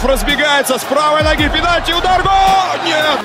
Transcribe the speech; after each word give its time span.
Грабилов 0.00 0.04
разбегается 0.04 0.78
с 0.78 0.84
правой 0.84 1.22
ноги. 1.22 1.48
Пенальти, 1.48 1.92
удар, 1.92 2.22
гол! 2.22 2.84
Нет! 2.84 3.20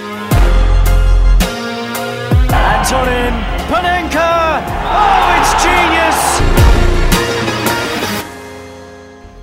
Antonin 2.49 3.33
Panenka. 3.69 4.61
Oh, 4.85 5.39
it's 5.39 5.55
genius. 5.63 6.41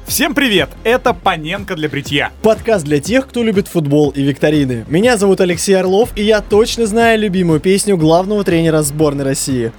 Всем 0.07 0.35
привет! 0.35 0.69
Это 0.85 1.15
Паненко 1.15 1.75
для 1.75 1.89
бритья. 1.89 2.31
Подкаст 2.43 2.85
для 2.85 3.01
тех, 3.01 3.27
кто 3.27 3.43
любит 3.43 3.69
футбол 3.69 4.11
и 4.11 4.23
викторины. 4.23 4.85
Меня 4.89 5.17
зовут 5.17 5.41
Алексей 5.41 5.75
Орлов, 5.75 6.11
и 6.17 6.23
я 6.23 6.41
точно 6.41 6.87
знаю 6.87 7.19
любимую 7.19 7.61
песню 7.61 7.97
главного 7.97 8.45
тренера 8.45 8.83
сборной 8.83 9.25
России. 9.25 9.73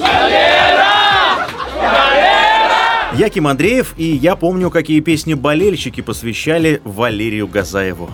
Я 0.00 0.55
Ким 3.30 3.46
Андреев, 3.46 3.94
и 3.96 4.04
я 4.04 4.36
помню, 4.36 4.70
какие 4.70 5.00
песни 5.00 5.34
болельщики 5.34 6.00
посвящали 6.00 6.80
Валерию 6.84 7.48
Газаеву. 7.48 8.10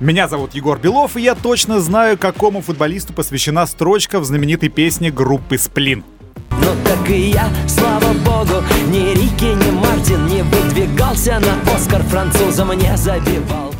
Меня 0.00 0.28
зовут 0.28 0.54
Егор 0.54 0.78
Белов, 0.78 1.16
и 1.16 1.20
я 1.20 1.34
точно 1.34 1.80
знаю, 1.80 2.16
какому 2.16 2.62
футболисту 2.62 3.12
посвящена 3.12 3.66
строчка 3.66 4.18
в 4.18 4.24
знаменитой 4.24 4.70
песне 4.70 5.10
группы 5.10 5.58
«Сплин». 5.58 6.04
Ну 6.50 6.70
так 6.84 7.10
и 7.10 7.30
я, 7.30 7.48
слава 7.68 8.12
богу, 8.24 8.62
ни 8.88 9.12
Рики, 9.14 9.44
ни 9.44 9.70
Мартин 9.70 10.26
не 10.26 10.42
выдвигался 10.42 11.38
на 11.38 11.74
Оскар 11.74 12.02
французам 12.02 12.72
не 12.72 12.96
забивал. 12.96 13.74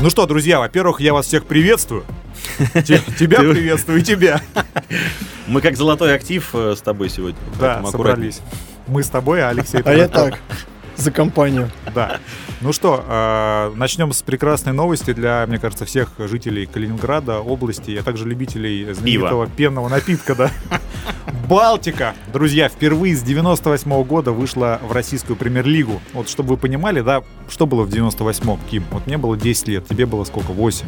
Ну 0.00 0.10
что, 0.10 0.26
друзья, 0.26 0.58
во-первых, 0.58 1.00
я 1.00 1.12
вас 1.12 1.26
всех 1.26 1.44
приветствую. 1.44 2.04
Те- 2.84 3.00
Тебя 3.18 3.40
приветствую 3.40 4.02
тебя. 4.02 4.40
Мы 5.46 5.60
как 5.60 5.76
золотой 5.76 6.14
актив 6.14 6.48
э, 6.54 6.74
с 6.76 6.80
тобой 6.80 7.08
сегодня. 7.08 7.38
Да, 7.58 7.82
собрались. 7.86 8.40
Мы 8.86 9.02
с 9.02 9.08
тобой, 9.08 9.42
а 9.42 9.48
Алексей... 9.48 9.80
А 9.84 9.92
я 9.92 10.08
так, 10.08 10.38
за 10.96 11.10
компанию. 11.10 11.70
Да. 11.94 12.18
Ну 12.60 12.72
что, 12.72 13.04
э, 13.08 13.72
начнем 13.76 14.12
с 14.12 14.22
прекрасной 14.22 14.72
новости 14.72 15.12
для, 15.12 15.44
мне 15.48 15.58
кажется, 15.58 15.84
всех 15.86 16.10
жителей 16.18 16.66
Калининграда, 16.66 17.38
области, 17.40 17.96
а 17.96 18.02
также 18.02 18.26
любителей 18.26 18.92
знаменитого 18.92 19.46
пенного 19.46 19.88
напитка, 19.88 20.34
да. 20.34 20.50
Балтика, 21.50 22.14
друзья, 22.32 22.68
впервые 22.68 23.16
с 23.16 23.22
98 23.22 24.04
года 24.04 24.30
вышла 24.30 24.78
в 24.88 24.92
российскую 24.92 25.34
премьер-лигу. 25.34 26.00
Вот 26.12 26.28
чтобы 26.28 26.50
вы 26.50 26.56
понимали, 26.56 27.00
да, 27.00 27.24
что 27.48 27.66
было 27.66 27.82
в 27.82 27.88
98-м, 27.88 28.60
Ким? 28.70 28.84
Вот 28.92 29.08
мне 29.08 29.18
было 29.18 29.36
10 29.36 29.66
лет, 29.66 29.88
тебе 29.88 30.06
было 30.06 30.22
сколько? 30.22 30.52
8. 30.52 30.86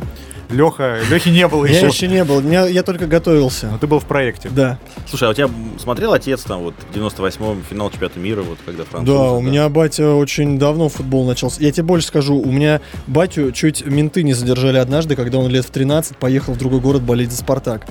Леха, 0.50 1.00
Лехи 1.10 1.30
не 1.30 1.48
было 1.48 1.64
Я 1.66 1.78
еще. 1.78 1.86
еще 1.88 2.06
не 2.06 2.22
был, 2.22 2.40
меня- 2.42 2.68
я 2.68 2.84
только 2.84 3.08
готовился. 3.08 3.70
Но 3.72 3.78
ты 3.78 3.88
был 3.88 3.98
в 3.98 4.04
проекте. 4.04 4.50
Да, 4.50 4.78
Слушай, 5.08 5.26
а 5.26 5.30
у 5.32 5.34
тебя 5.34 5.50
смотрел 5.80 6.12
отец 6.12 6.42
там 6.44 6.60
вот 6.62 6.74
в 6.92 6.96
98-м 6.96 7.64
финал 7.68 7.90
чемпионата 7.90 8.20
мира, 8.20 8.42
вот 8.42 8.58
когда 8.64 8.84
французы? 8.84 9.18
да, 9.18 9.32
у 9.32 9.40
меня 9.40 9.68
батя 9.68 10.10
очень 10.14 10.60
давно 10.60 10.88
футбол 10.88 11.26
начался. 11.26 11.60
Я 11.60 11.72
тебе 11.72 11.82
больше 11.82 12.06
скажу, 12.06 12.36
у 12.38 12.52
меня 12.52 12.80
батю 13.08 13.50
чуть 13.50 13.84
менты 13.84 14.22
не 14.22 14.32
задержали 14.32 14.76
однажды, 14.76 15.16
когда 15.16 15.38
он 15.38 15.50
лет 15.50 15.64
в 15.64 15.70
13 15.70 16.16
поехал 16.18 16.52
в 16.52 16.58
другой 16.58 16.78
город 16.78 17.02
болеть 17.02 17.32
за 17.32 17.38
«Спартак». 17.38 17.84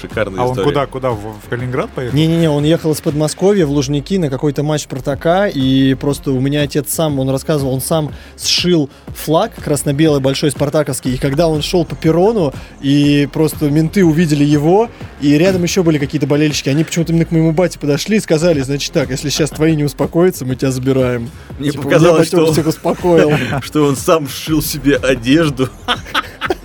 Шикарная 0.00 0.40
А 0.40 0.44
он 0.44 0.50
история. 0.52 0.64
куда, 0.66 0.86
куда? 0.86 1.10
В, 1.10 1.38
в 1.44 1.48
Калининград 1.48 1.90
поехал? 1.90 2.16
Не-не-не, 2.16 2.50
он 2.50 2.64
ехал 2.64 2.92
из 2.92 3.00
Подмосковья 3.00 3.66
в 3.66 3.70
Лужники 3.70 4.18
на 4.18 4.30
какой-то 4.30 4.62
матч 4.62 4.82
Спартака, 4.82 5.48
и 5.48 5.94
просто 5.94 6.32
у 6.32 6.40
меня 6.40 6.62
отец 6.62 6.92
сам, 6.92 7.18
он 7.18 7.30
рассказывал, 7.30 7.72
он 7.74 7.80
сам 7.80 8.12
сшил 8.38 8.90
флаг 9.08 9.52
красно-белый 9.54 10.20
большой 10.20 10.50
спартаковский, 10.50 11.14
и 11.14 11.16
когда 11.16 11.48
он 11.48 11.62
шел 11.62 11.84
по 11.84 11.96
перрону, 11.96 12.52
и 12.80 13.28
просто 13.32 13.70
менты 13.70 14.04
увидели 14.04 14.44
его, 14.44 14.90
и 15.20 15.36
рядом 15.38 15.62
еще 15.62 15.82
были 15.82 15.98
какие-то 15.98 16.26
болельщики, 16.26 16.68
они 16.68 16.84
почему-то 16.84 17.12
именно 17.12 17.24
к 17.24 17.30
моему 17.30 17.52
бате 17.52 17.78
подошли 17.78 18.18
и 18.18 18.20
сказали, 18.20 18.60
значит 18.60 18.92
так, 18.92 19.10
если 19.10 19.28
сейчас 19.30 19.50
твои 19.50 19.74
не 19.76 19.84
успокоятся, 19.84 20.44
мы 20.44 20.56
тебя 20.56 20.70
забираем. 20.70 21.30
Мне 21.58 21.70
Типа, 21.70 21.84
показалось, 21.84 22.28
что, 22.28 22.52
всех 22.52 22.66
успокоил. 22.66 23.32
что 23.62 23.84
он 23.84 23.96
сам 23.96 24.28
сшил 24.28 24.62
себе 24.62 24.96
одежду. 24.96 25.68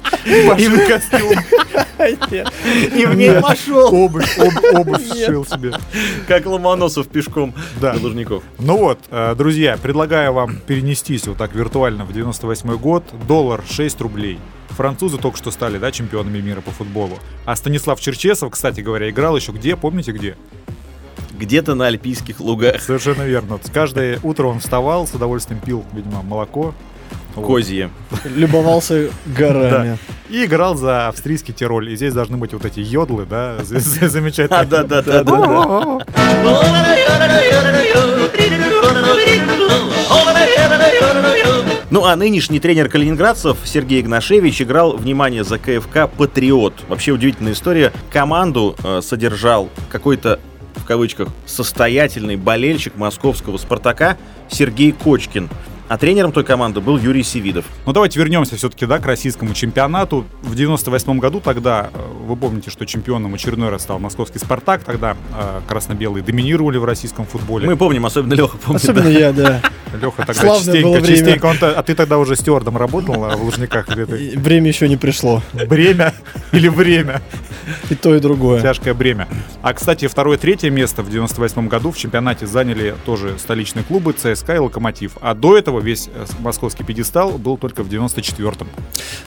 Большой 0.47 0.87
костюм. 0.87 1.31
И 2.95 3.05
в 3.05 3.15
ней 3.15 3.39
пошел. 3.41 3.93
Обувь, 3.93 4.37
об- 4.39 4.79
обувь 4.79 5.05
сшил 5.07 5.45
себе. 5.45 5.73
Как 6.27 6.45
Ломоносов 6.45 7.07
пешком 7.07 7.53
до 7.79 7.93
Лужников. 7.93 8.43
Ну 8.59 8.77
вот, 8.77 8.99
э, 9.11 9.35
друзья, 9.37 9.77
предлагаю 9.81 10.33
вам 10.33 10.57
перенестись 10.65 11.27
вот 11.27 11.37
так 11.37 11.53
виртуально 11.53 12.05
в 12.05 12.13
98 12.13 12.75
год. 12.77 13.03
Доллар 13.27 13.61
6 13.69 14.01
рублей. 14.01 14.39
Французы 14.69 15.17
только 15.17 15.37
что 15.37 15.51
стали, 15.51 15.77
да, 15.77 15.91
чемпионами 15.91 16.39
мира 16.39 16.61
по 16.61 16.71
футболу. 16.71 17.19
А 17.45 17.55
Станислав 17.55 17.99
Черчесов, 17.99 18.51
кстати 18.51 18.81
говоря, 18.81 19.09
играл 19.09 19.35
еще 19.35 19.51
где? 19.51 19.75
Помните 19.75 20.11
где? 20.11 20.37
Где-то 21.37 21.75
на 21.75 21.87
альпийских 21.87 22.39
лугах. 22.39 22.81
Совершенно 22.81 23.23
верно. 23.23 23.59
Каждое 23.73 24.19
утро 24.23 24.47
он 24.47 24.59
вставал, 24.59 25.07
с 25.07 25.13
удовольствием 25.13 25.59
пил, 25.59 25.83
видимо, 25.93 26.21
молоко. 26.21 26.73
Козье. 27.35 27.89
Любовался 28.25 29.09
горами. 29.25 29.97
И 30.29 30.45
играл 30.45 30.75
за 30.75 31.07
австрийский 31.07 31.53
Тироль. 31.53 31.89
И 31.89 31.95
здесь 31.95 32.13
должны 32.13 32.37
быть 32.37 32.53
вот 32.53 32.65
эти 32.65 32.79
йодлы, 32.79 33.25
да, 33.25 33.57
замечательные. 33.61 34.61
А, 34.61 34.65
да, 34.65 34.83
да, 34.83 35.01
да, 35.01 35.23
да, 35.23 35.33
да. 35.35 36.05
Ну 41.91 42.05
а 42.05 42.15
нынешний 42.15 42.61
тренер 42.61 42.87
калининградцев 42.87 43.57
Сергей 43.65 43.99
Игнашевич 43.99 44.61
играл, 44.61 44.95
внимание, 44.95 45.43
за 45.43 45.59
КФК 45.59 46.07
«Патриот». 46.07 46.85
Вообще 46.87 47.11
удивительная 47.11 47.51
история. 47.51 47.91
Команду 48.09 48.77
э, 48.81 49.01
содержал 49.01 49.69
какой-то, 49.89 50.39
в 50.77 50.85
кавычках, 50.85 51.27
состоятельный 51.45 52.37
болельщик 52.37 52.95
московского 52.95 53.57
«Спартака» 53.57 54.15
Сергей 54.49 54.93
Кочкин. 54.93 55.49
А 55.91 55.97
тренером 55.97 56.31
той 56.31 56.45
команды 56.45 56.79
был 56.79 56.97
Юрий 56.97 57.21
Севидов. 57.21 57.65
Ну 57.85 57.91
давайте 57.91 58.17
вернемся 58.17 58.55
все-таки, 58.55 58.85
да, 58.85 58.97
к 58.99 59.05
российскому 59.05 59.53
чемпионату. 59.53 60.25
В 60.41 60.55
98 60.55 61.19
году 61.19 61.41
тогда, 61.41 61.89
э, 61.93 61.99
вы 62.27 62.37
помните, 62.37 62.69
что 62.69 62.85
чемпионом 62.85 63.33
очередной 63.33 63.67
раз 63.67 63.81
стал 63.81 63.99
московский 63.99 64.39
«Спартак». 64.39 64.85
Тогда 64.85 65.17
э, 65.37 65.59
красно-белые 65.67 66.23
доминировали 66.23 66.77
в 66.77 66.85
российском 66.85 67.25
футболе. 67.25 67.67
Мы 67.67 67.75
помним, 67.75 68.05
особенно 68.05 68.35
Леха 68.35 68.55
помнит. 68.55 68.81
Особенно 68.81 69.09
я, 69.09 69.33
да. 69.33 69.61
Леха 70.01 70.25
тогда 70.25 70.33
Славное 70.33 70.59
частенько, 70.59 70.87
было 70.87 70.99
время. 70.99 71.17
частенько. 71.17 71.45
он 71.47 71.57
а 71.61 71.83
ты 71.83 71.93
тогда 71.93 72.19
уже 72.19 72.37
стюардом 72.37 72.77
работал 72.77 73.25
а, 73.25 73.35
в 73.35 73.43
Лужниках 73.43 73.89
где-то? 73.89 74.15
Время 74.39 74.69
еще 74.69 74.87
не 74.87 74.95
пришло. 74.95 75.43
Бремя 75.67 76.13
или 76.53 76.69
время? 76.69 77.21
И 77.89 77.95
то, 77.95 78.15
и 78.15 78.19
другое. 78.19 78.61
Тяжкое 78.61 78.93
бремя. 78.93 79.27
А, 79.61 79.73
кстати, 79.73 80.07
второе 80.07 80.37
третье 80.37 80.69
место 80.69 81.03
в 81.03 81.09
98 81.09 81.67
году 81.67 81.91
в 81.91 81.97
чемпионате 81.97 82.47
заняли 82.47 82.95
тоже 83.05 83.37
столичные 83.37 83.83
клубы 83.83 84.13
ЦСКА 84.13 84.55
и 84.55 84.57
Локомотив. 84.57 85.17
А 85.21 85.33
до 85.33 85.57
этого 85.57 85.80
весь 85.81 86.09
э, 86.13 86.25
московский 86.39 86.83
пьедестал 86.83 87.31
был 87.31 87.57
только 87.57 87.83
в 87.83 87.89
94-м. 87.89 88.67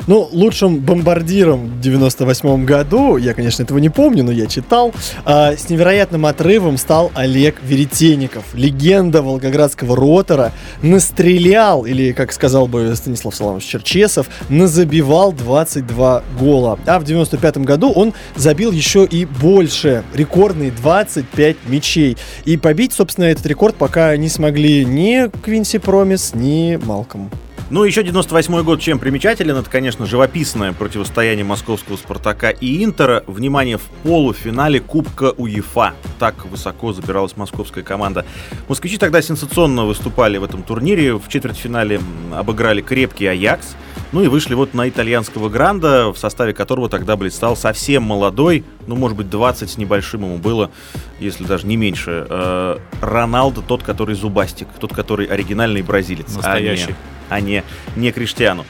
Ну, 0.06 0.28
лучшим 0.32 0.78
бомбардиром 0.78 1.66
в 1.66 1.80
98 1.80 2.64
году, 2.64 3.16
я, 3.16 3.34
конечно, 3.34 3.62
этого 3.62 3.78
не 3.78 3.88
помню, 3.88 4.24
но 4.24 4.32
я 4.32 4.46
читал, 4.46 4.92
а, 5.24 5.56
с 5.56 5.68
невероятным 5.68 6.26
отрывом 6.26 6.76
стал 6.76 7.10
Олег 7.14 7.56
Веретенников. 7.62 8.44
Легенда 8.54 9.22
волгоградского 9.22 9.96
ротора 9.96 10.52
настрелял, 10.82 11.86
или, 11.86 12.12
как 12.12 12.32
сказал 12.32 12.66
бы 12.66 12.94
Станислав 12.94 13.34
Саламович 13.34 13.64
Черчесов, 13.64 14.28
назабивал 14.48 15.32
22 15.32 16.22
гола. 16.38 16.78
А 16.86 16.98
в 16.98 17.04
95 17.04 17.58
году 17.58 17.90
он 17.90 18.12
забил 18.36 18.72
еще 18.72 19.04
и 19.04 19.24
больше, 19.24 20.04
рекордные 20.14 20.70
25 20.70 21.56
мячей. 21.66 22.16
И 22.44 22.56
побить, 22.56 22.92
собственно, 22.92 23.24
этот 23.24 23.46
рекорд 23.46 23.76
пока 23.76 24.16
не 24.16 24.28
смогли 24.28 24.84
ни 24.84 25.30
Квинси 25.42 25.78
Промис, 25.78 26.34
ни 26.34 26.43
Малком. 26.84 27.30
Ну, 27.74 27.82
еще 27.82 28.04
98 28.04 28.62
год 28.62 28.80
чем 28.80 29.00
примечателен, 29.00 29.56
это, 29.56 29.68
конечно, 29.68 30.06
живописное 30.06 30.72
противостояние 30.72 31.44
московского 31.44 31.96
«Спартака» 31.96 32.50
и 32.50 32.84
«Интера». 32.84 33.24
Внимание, 33.26 33.78
в 33.78 33.82
полуфинале 34.04 34.78
Кубка 34.78 35.32
УЕФА. 35.36 35.92
Так 36.20 36.46
высоко 36.46 36.92
забиралась 36.92 37.36
московская 37.36 37.82
команда. 37.82 38.24
Москвичи 38.68 38.96
тогда 38.96 39.20
сенсационно 39.20 39.86
выступали 39.86 40.38
в 40.38 40.44
этом 40.44 40.62
турнире. 40.62 41.14
В 41.18 41.26
четвертьфинале 41.26 42.00
обыграли 42.32 42.80
крепкий 42.80 43.26
«Аякс». 43.26 43.74
Ну 44.12 44.22
и 44.22 44.28
вышли 44.28 44.54
вот 44.54 44.72
на 44.74 44.88
итальянского 44.88 45.48
гранда, 45.48 46.12
в 46.12 46.16
составе 46.16 46.54
которого 46.54 46.88
тогда 46.88 47.16
блистал 47.16 47.56
совсем 47.56 48.04
молодой, 48.04 48.62
ну, 48.86 48.94
может 48.94 49.16
быть, 49.16 49.28
20 49.28 49.68
с 49.68 49.78
небольшим 49.78 50.22
ему 50.22 50.38
было, 50.38 50.70
если 51.18 51.42
даже 51.42 51.66
не 51.66 51.76
меньше. 51.76 52.24
э, 52.30 52.78
Роналдо, 53.00 53.62
тот, 53.62 53.82
который 53.82 54.14
зубастик, 54.14 54.68
тот, 54.78 54.94
который 54.94 55.26
оригинальный 55.26 55.82
бразилец. 55.82 56.26
а 56.28 56.30
не- 56.30 56.36
Настоящий. 56.68 56.94
А 57.34 57.40
не, 57.40 57.64
не 57.96 58.12
Криштиану. 58.12 58.64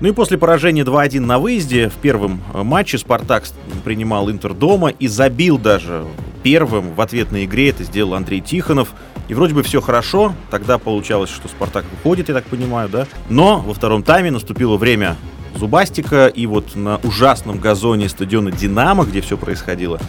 Ну 0.00 0.08
и 0.08 0.12
после 0.12 0.38
поражения 0.38 0.82
2-1 0.82 1.20
на 1.20 1.38
выезде 1.38 1.88
в 1.88 1.94
первом 1.94 2.40
э, 2.52 2.62
матче 2.62 2.98
Спартак 2.98 3.44
принимал 3.84 4.30
Интер 4.30 4.54
дома 4.54 4.90
и 4.90 5.08
забил 5.08 5.58
даже 5.58 6.04
первым 6.42 6.94
в 6.94 7.00
ответной 7.00 7.46
игре. 7.46 7.70
Это 7.70 7.84
сделал 7.84 8.14
Андрей 8.14 8.40
Тихонов. 8.40 8.92
И 9.28 9.34
вроде 9.34 9.54
бы 9.54 9.62
все 9.62 9.80
хорошо. 9.80 10.34
Тогда 10.50 10.78
получалось, 10.78 11.30
что 11.30 11.48
Спартак 11.48 11.84
выходит, 11.90 12.28
я 12.28 12.34
так 12.34 12.44
понимаю, 12.44 12.88
да? 12.88 13.06
Но 13.28 13.58
во 13.60 13.74
втором 13.74 14.02
тайме 14.02 14.30
наступило 14.30 14.76
время 14.76 15.16
Зубастика. 15.56 16.28
И 16.28 16.46
вот 16.46 16.76
на 16.76 16.98
ужасном 16.98 17.58
газоне 17.58 18.08
стадиона 18.08 18.52
Динамо, 18.52 19.04
где 19.04 19.20
все 19.20 19.36
происходило, 19.36 20.00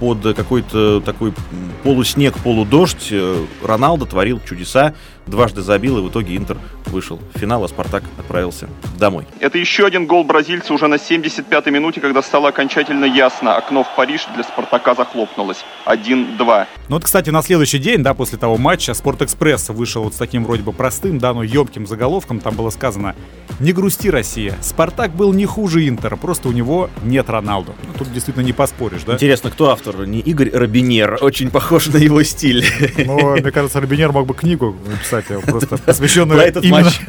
под 0.00 0.34
какой-то 0.34 1.00
такой 1.00 1.32
полуснег, 1.82 2.34
полудождь 2.38 3.08
э, 3.10 3.44
Роналдо 3.62 4.06
творил 4.06 4.40
чудеса, 4.46 4.94
дважды 5.26 5.62
забил, 5.62 5.98
и 5.98 6.00
в 6.00 6.08
итоге 6.08 6.36
Интер 6.36 6.56
вышел 6.86 7.18
в 7.34 7.38
финал, 7.38 7.64
а 7.64 7.68
Спартак 7.68 8.04
отправился 8.18 8.68
домой. 8.98 9.26
Это 9.40 9.58
еще 9.58 9.86
один 9.86 10.06
гол 10.06 10.24
бразильца 10.24 10.72
уже 10.72 10.86
на 10.86 10.94
75-й 10.94 11.70
минуте, 11.70 12.00
когда 12.00 12.22
стало 12.22 12.48
окончательно 12.48 13.04
ясно. 13.04 13.56
Окно 13.56 13.84
в 13.84 13.94
Париж 13.96 14.26
для 14.34 14.44
Спартака 14.44 14.94
захлопнулось. 14.94 15.64
1-2. 15.86 16.66
Ну 16.88 16.96
вот, 16.96 17.04
кстати, 17.04 17.30
на 17.30 17.42
следующий 17.42 17.78
день, 17.78 18.02
да, 18.02 18.14
после 18.14 18.38
того 18.38 18.56
матча, 18.56 18.94
Спортэкспресс 18.94 19.70
вышел 19.70 20.04
вот 20.04 20.14
с 20.14 20.16
таким 20.16 20.44
вроде 20.44 20.62
бы 20.62 20.72
простым, 20.72 21.18
да, 21.18 21.34
но 21.34 21.42
емким 21.42 21.86
заголовком. 21.86 22.40
Там 22.40 22.54
было 22.54 22.70
сказано 22.70 23.14
«Не 23.58 23.72
грусти, 23.72 24.10
Россия. 24.10 24.56
Спартак 24.60 25.12
был 25.12 25.32
не 25.32 25.46
хуже 25.46 25.88
Интера, 25.88 26.16
просто 26.16 26.48
у 26.48 26.52
него 26.52 26.90
нет 27.02 27.28
Роналду». 27.28 27.74
Ну, 27.86 27.92
тут 27.98 28.12
действительно 28.12 28.44
не 28.44 28.52
поспоришь, 28.52 29.02
да? 29.04 29.14
Интересно, 29.14 29.50
кто 29.50 29.70
автор? 29.70 30.06
Не 30.06 30.20
Игорь 30.20 30.50
Робинер. 30.52 31.18
Очень 31.20 31.50
похож 31.50 31.88
на 31.88 31.96
его 31.96 32.22
стиль. 32.22 32.64
Ну, 32.98 33.32
мне 33.32 33.50
кажется, 33.50 33.80
Робинер 33.80 34.12
мог 34.12 34.26
бы 34.26 34.34
книгу 34.34 34.76
написать, 34.86 35.15
просто 35.22 35.76
посвященную 35.78 36.52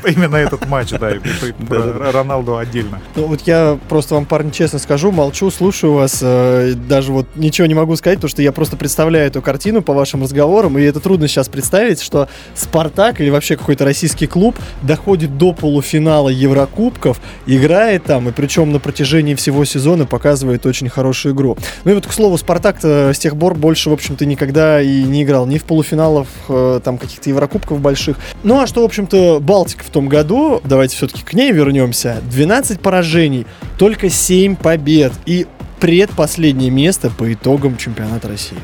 именно, 0.06 0.36
этот 0.36 0.68
матч, 0.68 0.90
да, 0.92 1.16
и 1.16 1.20
про 1.68 2.12
Роналду 2.12 2.58
отдельно. 2.58 3.02
Ну 3.16 3.28
вот 3.28 3.42
я 3.42 3.78
просто 3.90 4.16
вам, 4.16 4.26
парни, 4.26 4.52
честно 4.52 4.80
скажу, 4.80 5.12
молчу, 5.12 5.52
слушаю 5.52 5.94
вас, 5.94 6.20
э, 6.22 6.74
даже 6.88 7.12
вот 7.12 7.28
ничего 7.36 7.68
не 7.68 7.74
могу 7.74 7.96
сказать, 7.96 8.20
потому 8.20 8.30
что 8.30 8.42
я 8.42 8.52
просто 8.52 8.78
представляю 8.78 9.28
эту 9.28 9.42
картину 9.42 9.82
по 9.82 9.94
вашим 9.94 10.24
разговорам, 10.24 10.78
и 10.78 10.84
это 10.84 11.00
трудно 11.00 11.28
сейчас 11.28 11.48
представить, 11.48 12.02
что 12.02 12.30
Спартак 12.56 13.22
или 13.22 13.30
вообще 13.30 13.56
какой-то 13.56 13.86
российский 13.86 14.28
клуб 14.28 14.58
доходит 14.82 15.38
до 15.38 15.54
полуфинала 15.54 16.30
Еврокубков, 16.30 17.20
играет 17.46 18.04
там, 18.06 18.30
и 18.30 18.32
причем 18.32 18.72
на 18.72 18.80
протяжении 18.80 19.36
всего 19.36 19.66
сезона 19.66 20.06
показывает 20.06 20.66
очень 20.66 20.90
хорошую 20.90 21.34
игру. 21.34 21.58
Ну 21.84 21.92
и 21.92 21.94
вот, 21.94 22.08
к 22.08 22.12
слову, 22.12 22.38
Спартак 22.38 22.78
с 22.84 23.18
тех 23.18 23.38
пор 23.38 23.56
больше, 23.56 23.90
в 23.90 23.94
общем-то, 23.94 24.26
никогда 24.26 24.82
и 24.82 25.04
не 25.04 25.24
играл 25.24 25.46
ни 25.46 25.58
в 25.58 25.64
полуфиналах 25.64 26.28
э, 26.50 26.82
там 26.84 26.98
каких-то 26.98 27.30
Еврокубков 27.30 27.80
больших. 27.80 27.97
Ну 28.44 28.60
а 28.60 28.68
что, 28.68 28.82
в 28.82 28.86
общем-то, 28.86 29.40
Балтика 29.40 29.84
в 29.84 29.90
том 29.90 30.08
году, 30.08 30.62
давайте 30.64 30.96
все-таки 30.96 31.24
к 31.24 31.34
ней 31.34 31.52
вернемся, 31.52 32.22
12 32.30 32.80
поражений, 32.80 33.46
только 33.78 34.10
7 34.10 34.56
побед 34.56 35.14
и 35.26 35.48
предпоследнее 35.80 36.72
место 36.72 37.10
по 37.10 37.32
итогам 37.32 37.78
чемпионата 37.78 38.28
России. 38.28 38.58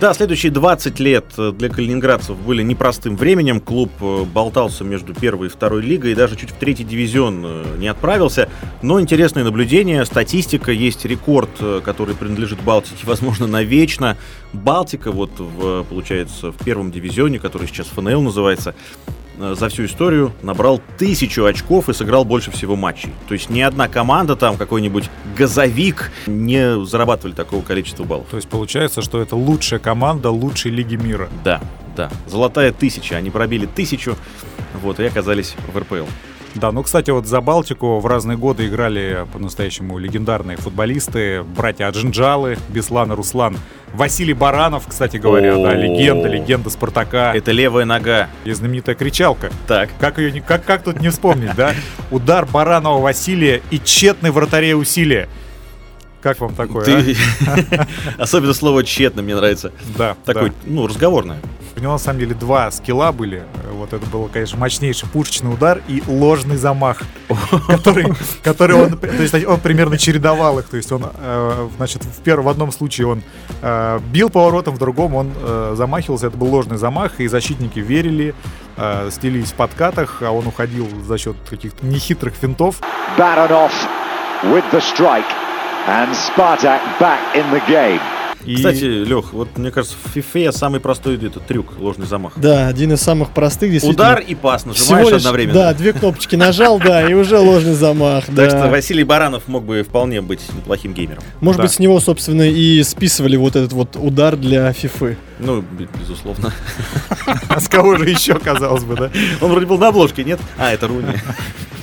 Да, 0.00 0.14
следующие 0.14 0.52
20 0.52 1.00
лет 1.00 1.24
э, 1.38 1.50
для 1.50 1.68
калининградцев 1.68 2.36
были 2.36 2.62
непростым 2.62 3.16
временем. 3.16 3.60
Клуб 3.60 3.90
э, 4.00 4.24
болтался 4.32 4.84
между 4.84 5.12
первой 5.12 5.48
и 5.48 5.50
второй 5.50 5.82
лигой 5.82 6.12
и 6.12 6.14
даже 6.14 6.36
чуть 6.36 6.50
в 6.50 6.54
третий 6.54 6.84
дивизион 6.84 7.42
э, 7.44 7.64
не 7.78 7.88
отправился. 7.88 8.48
Но 8.80 9.00
интересное 9.00 9.42
наблюдение, 9.42 10.04
статистика, 10.04 10.70
есть 10.70 11.04
рекорд, 11.04 11.50
который 11.84 12.14
принадлежит 12.14 12.60
Балтике, 12.62 12.98
возможно, 13.06 13.48
навечно. 13.48 14.16
Балтика, 14.52 15.10
вот, 15.10 15.32
в, 15.36 15.82
получается, 15.82 16.52
в 16.52 16.58
первом 16.58 16.92
дивизионе, 16.92 17.40
который 17.40 17.66
сейчас 17.66 17.88
ФНЛ 17.88 18.22
называется, 18.22 18.76
за 19.38 19.68
всю 19.68 19.84
историю 19.84 20.32
набрал 20.42 20.80
тысячу 20.98 21.44
очков 21.44 21.88
и 21.88 21.94
сыграл 21.94 22.24
больше 22.24 22.50
всего 22.50 22.76
матчей. 22.76 23.12
То 23.28 23.34
есть 23.34 23.50
ни 23.50 23.60
одна 23.60 23.88
команда, 23.88 24.36
там 24.36 24.56
какой-нибудь 24.56 25.08
газовик, 25.36 26.10
не 26.26 26.84
зарабатывали 26.84 27.34
такого 27.34 27.62
количества 27.62 28.04
баллов. 28.04 28.26
То 28.30 28.36
есть 28.36 28.48
получается, 28.48 29.02
что 29.02 29.20
это 29.20 29.36
лучшая 29.36 29.80
команда 29.80 30.30
лучшей 30.30 30.70
лиги 30.70 30.96
мира. 30.96 31.28
Да, 31.44 31.60
да. 31.96 32.10
Золотая 32.26 32.72
тысяча. 32.72 33.16
Они 33.16 33.30
пробили 33.30 33.66
тысячу, 33.66 34.16
вот, 34.82 35.00
и 35.00 35.04
оказались 35.04 35.54
в 35.72 35.78
РПЛ. 35.78 36.06
Да, 36.54 36.72
ну, 36.72 36.82
кстати, 36.82 37.10
вот 37.10 37.26
за 37.26 37.40
Балтику 37.40 37.98
в 38.00 38.06
разные 38.06 38.36
годы 38.36 38.66
играли 38.66 39.26
по-настоящему 39.32 39.98
легендарные 39.98 40.56
футболисты, 40.56 41.42
братья 41.42 41.86
Аджинджалы, 41.86 42.58
Беслан 42.68 43.12
и 43.12 43.14
Руслан. 43.14 43.56
Василий 43.94 44.34
Баранов, 44.34 44.86
кстати 44.86 45.16
говоря, 45.16 45.56
да, 45.56 45.74
легенда, 45.74 46.28
легенда 46.28 46.68
Спартака. 46.70 47.32
Это 47.34 47.52
левая 47.52 47.84
нога. 47.84 48.28
И 48.44 48.52
знаменитая 48.52 48.94
кричалка. 48.94 49.50
Так. 49.66 49.90
Как 49.98 50.18
ее, 50.18 50.42
как, 50.42 50.64
как 50.64 50.82
тут 50.82 51.00
не 51.00 51.08
вспомнить, 51.08 51.54
да? 51.54 51.74
Удар 52.10 52.44
Баранова 52.44 53.00
Василия 53.00 53.62
и 53.70 53.78
тщетный 53.78 54.30
вратарей 54.30 54.74
усилия. 54.74 55.28
Как 56.20 56.40
вам 56.40 56.54
такое? 56.54 56.84
Ты... 56.84 57.16
А? 57.46 57.86
Особенно 58.18 58.52
слово 58.52 58.84
тщетно 58.84 59.22
мне 59.22 59.36
нравится. 59.36 59.72
Да. 59.96 60.16
Такой, 60.24 60.50
да. 60.50 60.54
ну, 60.66 60.86
разговорное. 60.86 61.38
У 61.78 61.80
него 61.80 61.92
на 61.92 61.98
самом 61.98 62.18
деле 62.18 62.34
два 62.34 62.72
скилла 62.72 63.12
были. 63.12 63.44
Вот 63.70 63.92
это 63.92 64.04
был, 64.06 64.28
конечно, 64.32 64.58
мощнейший 64.58 65.08
пушечный 65.08 65.54
удар 65.54 65.80
и 65.86 66.02
ложный 66.08 66.56
замах, 66.56 67.02
который, 67.68 68.12
который 68.42 68.74
он, 68.74 68.98
то 68.98 69.06
есть 69.06 69.46
он 69.46 69.60
примерно 69.60 69.96
чередовал 69.96 70.58
их. 70.58 70.68
То 70.68 70.76
есть 70.76 70.90
он, 70.90 71.04
э, 71.14 71.68
значит, 71.76 72.02
в 72.02 72.20
первом, 72.22 72.46
в 72.46 72.48
одном 72.48 72.72
случае 72.72 73.06
он 73.06 73.22
э, 73.62 74.00
бил 74.10 74.28
поворотом, 74.28 74.74
в 74.74 74.78
другом 74.78 75.14
он 75.14 75.32
э, 75.40 75.74
замахивался. 75.76 76.26
Это 76.26 76.36
был 76.36 76.48
ложный 76.48 76.78
замах, 76.78 77.20
и 77.20 77.28
защитники 77.28 77.78
верили, 77.78 78.34
стелились 79.10 79.52
в 79.52 79.54
подкатах, 79.54 80.22
а 80.22 80.32
он 80.32 80.48
уходил 80.48 80.88
за 81.06 81.16
счет 81.16 81.36
каких-то 81.48 81.86
нехитрых 81.86 82.34
финтов. 82.34 82.80
With 84.44 84.64
the 84.70 84.80
strike 84.80 85.26
and 85.88 86.14
Spartak 86.14 86.80
back 87.00 87.34
in 87.34 87.50
the 87.50 87.60
game. 87.66 88.17
И... 88.44 88.56
Кстати, 88.56 88.84
Лех, 88.84 89.32
вот 89.32 89.56
мне 89.58 89.70
кажется, 89.70 89.96
в 90.02 90.16
FIFA 90.16 90.52
самый 90.52 90.80
простой 90.80 91.16
этот 91.16 91.46
трюк, 91.46 91.78
ложный 91.78 92.06
замах. 92.06 92.34
Да, 92.36 92.68
один 92.68 92.92
из 92.92 93.00
самых 93.00 93.30
простых. 93.30 93.82
Удар 93.82 94.20
и 94.20 94.34
пас 94.34 94.64
нажимаешь 94.64 95.08
лишь, 95.08 95.16
одновременно. 95.18 95.54
Да, 95.54 95.74
две 95.74 95.92
кнопочки 95.92 96.36
нажал, 96.36 96.78
да, 96.78 97.08
и 97.08 97.14
уже 97.14 97.38
ложный 97.38 97.74
замах. 97.74 98.24
Так 98.34 98.50
что 98.50 98.68
Василий 98.68 99.04
Баранов 99.04 99.48
мог 99.48 99.64
бы 99.64 99.82
вполне 99.82 100.20
быть 100.20 100.40
неплохим 100.56 100.94
геймером. 100.94 101.22
Может 101.40 101.60
быть, 101.60 101.72
с 101.72 101.78
него, 101.78 102.00
собственно, 102.00 102.48
и 102.48 102.82
списывали 102.82 103.36
вот 103.36 103.56
этот 103.56 103.72
вот 103.72 103.96
удар 103.96 104.36
для 104.36 104.70
FIFA. 104.70 105.16
Ну, 105.38 105.64
безусловно. 105.98 106.52
А 107.48 107.60
с 107.60 107.68
кого 107.68 107.96
же 107.96 108.08
еще, 108.08 108.34
казалось 108.38 108.84
бы, 108.84 108.96
да? 108.96 109.10
Он 109.40 109.50
вроде 109.50 109.66
был 109.66 109.78
на 109.78 109.88
обложке, 109.88 110.24
нет? 110.24 110.40
А, 110.56 110.72
это 110.72 110.86
Руни. 110.86 111.12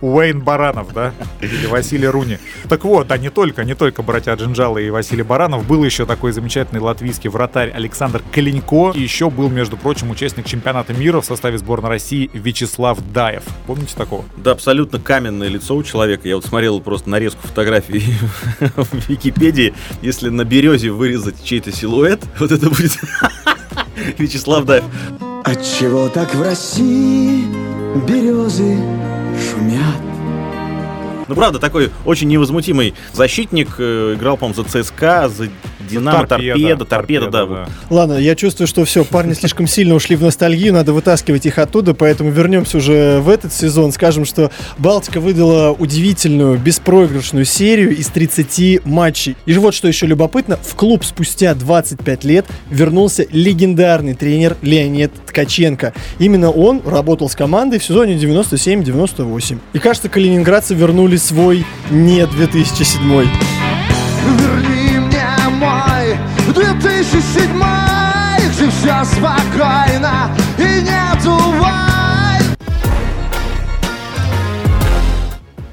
Уэйн 0.00 0.40
Баранов, 0.40 0.92
да? 0.92 1.12
Или 1.40 1.66
Василий 1.66 2.06
Руни. 2.06 2.38
Так 2.68 2.84
вот, 2.84 3.08
да, 3.08 3.18
не 3.18 3.30
только, 3.30 3.64
не 3.64 3.74
только 3.74 4.02
братья 4.02 4.34
Джинджалы 4.34 4.86
и 4.86 4.90
Василий 4.90 5.22
Баранов. 5.22 5.66
Был 5.66 5.84
еще 5.84 6.06
такой 6.06 6.32
замечательный 6.32 6.80
латвийский 6.80 7.28
вратарь 7.28 7.70
Александр 7.70 8.22
Калинько. 8.32 8.92
И 8.94 9.00
еще 9.00 9.30
был, 9.30 9.48
между 9.48 9.76
прочим, 9.76 10.10
участник 10.10 10.46
чемпионата 10.46 10.92
мира 10.94 11.20
в 11.20 11.24
составе 11.24 11.58
сборной 11.58 11.90
России 11.90 12.30
Вячеслав 12.32 12.98
Даев. 13.12 13.42
Помните 13.66 13.94
такого? 13.96 14.24
Да, 14.36 14.52
абсолютно 14.52 14.98
каменное 14.98 15.48
лицо 15.48 15.76
у 15.76 15.82
человека. 15.82 16.28
Я 16.28 16.36
вот 16.36 16.44
смотрел 16.44 16.80
просто 16.80 17.10
нарезку 17.10 17.46
фотографий 17.46 18.00
в 18.60 19.08
Википедии. 19.08 19.74
Если 20.02 20.28
на 20.28 20.44
березе 20.44 20.90
вырезать 20.90 21.42
чей-то 21.44 21.72
силуэт, 21.72 22.20
вот 22.38 22.50
это 22.50 22.68
будет 22.68 22.98
Вячеслав 24.18 24.64
Даев. 24.64 24.84
Отчего 25.44 26.08
так 26.08 26.34
в 26.34 26.42
России 26.42 27.44
березы 28.06 28.78
шумят. 29.40 29.96
Ну, 31.28 31.34
правда, 31.36 31.58
такой 31.58 31.90
очень 32.04 32.28
невозмутимый 32.28 32.94
защитник. 33.12 33.76
Э, 33.78 34.14
играл, 34.16 34.36
по-моему, 34.36 34.62
за 34.62 34.82
ЦСКА, 34.82 35.28
за 35.28 35.48
Динамо, 35.90 36.26
торпеда, 36.26 36.54
торпеда, 36.54 36.84
торпеда, 36.84 37.30
да. 37.30 37.46
да. 37.46 37.68
Ладно, 37.90 38.14
я 38.14 38.34
чувствую, 38.34 38.66
что 38.66 38.84
все, 38.84 39.04
парни 39.04 39.34
слишком 39.34 39.66
сильно 39.66 39.94
ушли 39.94 40.16
в 40.16 40.22
ностальгию, 40.22 40.72
надо 40.72 40.92
вытаскивать 40.92 41.46
их 41.46 41.58
оттуда, 41.58 41.94
поэтому 41.94 42.30
вернемся 42.30 42.78
уже 42.78 43.20
в 43.20 43.28
этот 43.28 43.52
сезон. 43.52 43.92
Скажем, 43.92 44.24
что 44.24 44.50
Балтика 44.78 45.20
выдала 45.20 45.72
удивительную, 45.72 46.58
беспроигрышную 46.58 47.44
серию 47.44 47.96
из 47.96 48.08
30 48.08 48.84
матчей. 48.84 49.36
И 49.46 49.54
вот 49.54 49.74
что 49.74 49.88
еще 49.88 50.06
любопытно, 50.06 50.58
в 50.62 50.74
клуб 50.74 51.04
спустя 51.04 51.54
25 51.54 52.24
лет 52.24 52.46
вернулся 52.70 53.26
легендарный 53.30 54.14
тренер 54.14 54.56
Леонид 54.62 55.12
Ткаченко. 55.26 55.92
Именно 56.18 56.50
он 56.50 56.82
работал 56.84 57.28
с 57.28 57.36
командой 57.36 57.78
в 57.78 57.84
сезоне 57.84 58.16
97-98. 58.16 59.58
И 59.72 59.78
кажется, 59.78 60.08
калининградцы 60.08 60.74
вернули 60.74 61.16
свой 61.16 61.64
не 61.90 62.26
2007 62.26 63.28
мой 66.50 66.64
2007 66.64 67.62
где 68.52 68.70
все 68.70 69.04
спокойно 69.04 70.30
и 70.58 70.82
нету 70.82 71.30
войн 71.30 71.79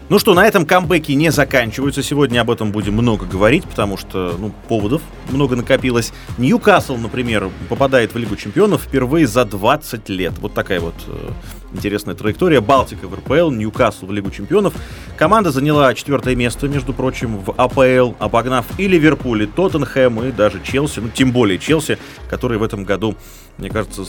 Ну 0.09 0.19
что, 0.19 0.33
на 0.33 0.47
этом 0.47 0.65
камбэки 0.65 1.11
не 1.11 1.31
заканчиваются. 1.31 2.01
Сегодня 2.01 2.39
об 2.39 2.49
этом 2.49 2.71
будем 2.71 2.93
много 2.93 3.25
говорить, 3.25 3.65
потому 3.65 3.97
что, 3.97 4.37
ну, 4.39 4.53
поводов 4.69 5.01
много 5.29 5.57
накопилось. 5.57 6.13
Ньюкасл, 6.37 6.95
например, 6.95 7.49
попадает 7.67 8.13
в 8.13 8.17
Лигу 8.17 8.37
Чемпионов 8.37 8.83
впервые 8.83 9.27
за 9.27 9.43
20 9.43 10.07
лет. 10.07 10.31
Вот 10.39 10.53
такая 10.53 10.79
вот 10.79 10.95
э, 11.07 11.31
интересная 11.73 12.15
траектория. 12.15 12.61
Балтика 12.61 13.05
в 13.09 13.15
РПЛ, 13.15 13.51
Ньюкасл 13.51 14.05
в 14.05 14.13
Лигу 14.13 14.31
Чемпионов. 14.31 14.73
Команда 15.17 15.51
заняла 15.51 15.93
четвертое 15.93 16.35
место, 16.35 16.69
между 16.69 16.93
прочим, 16.93 17.39
в 17.39 17.53
АПЛ, 17.57 18.15
обогнав 18.17 18.65
и 18.77 18.87
Ливерпуль, 18.87 19.43
и 19.43 19.45
Тоттенхэм, 19.45 20.23
и 20.23 20.31
даже 20.31 20.61
Челси, 20.63 21.01
ну, 21.01 21.09
тем 21.09 21.33
более 21.33 21.59
Челси, 21.59 21.97
который 22.29 22.57
в 22.57 22.63
этом 22.63 22.85
году 22.85 23.17
Мне 23.57 23.69
кажется, 23.69 24.05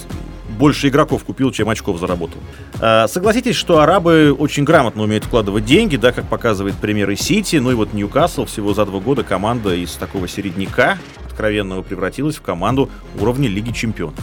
больше 0.59 0.89
игроков 0.89 1.25
купил, 1.25 1.51
чем 1.53 1.69
очков 1.69 1.99
заработал. 1.99 2.39
Э, 2.81 3.07
согласитесь, 3.09 3.57
что 3.57 3.81
арабы 3.81 4.35
очень 4.37 4.65
грамотно 4.65 5.03
умеют 5.03 5.25
вкладывать 5.25 5.65
деньги, 5.65 5.97
да, 5.97 6.13
как 6.13 6.29
показывает 6.29 6.75
пример 6.77 7.11
и 7.11 7.17
Сити, 7.17 7.57
ну 7.57 7.71
и 7.71 7.75
вот 7.75 7.93
Ньюкасл 7.93 8.45
всего 8.45 8.75
за 8.75 8.85
два 8.85 9.01
года 9.01 9.25
команда 9.25 9.75
из 9.75 9.93
такого 9.95 10.29
середняка 10.29 10.99
откровенного 11.39 11.83
превратилась 11.83 12.35
в 12.35 12.43
команду 12.43 12.91
уровня 13.21 13.49
Лиги 13.49 13.71
Чемпионов. 13.71 14.19